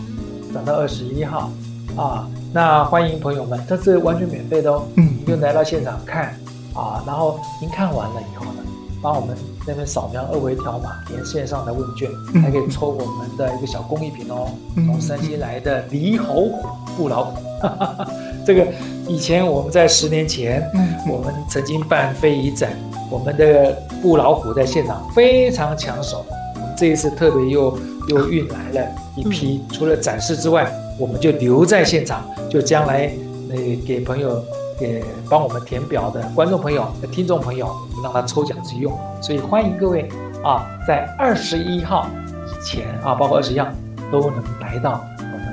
[0.53, 1.51] 展到二十一号，
[1.97, 6.37] 啊，那欢迎朋友们，这是完全免费的哦，嗯，你就来到现场看，
[6.75, 8.63] 啊，然后您看完了以后呢，
[9.01, 9.37] 帮我们
[9.67, 12.11] 那边扫描二维条码，填线上的问卷，
[12.43, 18.09] 还可以抽我们的一个小工艺品哦，从山西来的猕猴虎布老虎，哈哈哈，
[18.47, 18.67] 这个。
[19.07, 20.67] 以前我们在十年前，
[21.07, 22.71] 我们曾经办非遗展，
[23.11, 26.25] 我们的布老虎在现场非常抢手。
[26.55, 27.79] 我们这一次特别又
[28.09, 33.13] 又运来了一批，除了展示之外，我们就留在现场，就将来
[33.47, 34.43] 那给朋友
[34.81, 38.91] 给帮我们填表的观众朋友、听众朋友，我们让他抽奖去用。
[39.21, 40.09] 所以欢迎各位
[40.43, 42.09] 啊，在二十一号
[42.47, 43.69] 以前啊，包括二十一号
[44.11, 45.47] 都能来到我们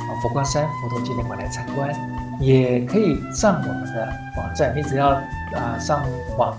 [0.00, 1.90] 啊佛光山佛陀纪念馆来参观。
[2.40, 5.22] 也可以上我们的网站，你只要啊、
[5.54, 6.02] 呃、上
[6.36, 6.56] 网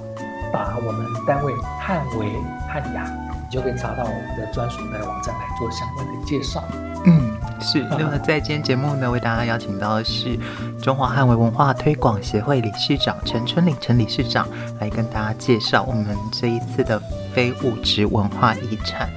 [0.52, 2.28] 打我们单位汉维
[2.68, 6.64] 汉雅，你就可以查到我们的专属的网站来做相关的介绍。
[7.06, 7.82] 嗯，是。
[7.92, 10.38] 那么在今天节目呢，为大家邀请到的是
[10.82, 14.46] 中华汉维文化推广协会理事长陈春岭陈理事长，
[14.82, 17.02] 来跟大家介绍我们这一次的
[17.34, 19.10] 非物质文化遗产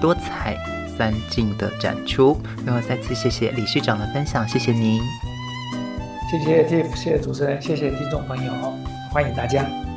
[0.00, 0.56] 多彩
[0.96, 2.40] 三径的展出。
[2.64, 5.00] 那么再次谢谢理事长的分享，谢谢您。
[6.30, 8.52] 谢谢 Tiff，谢谢主持人，谢谢听众朋友，
[9.10, 9.87] 欢迎大家。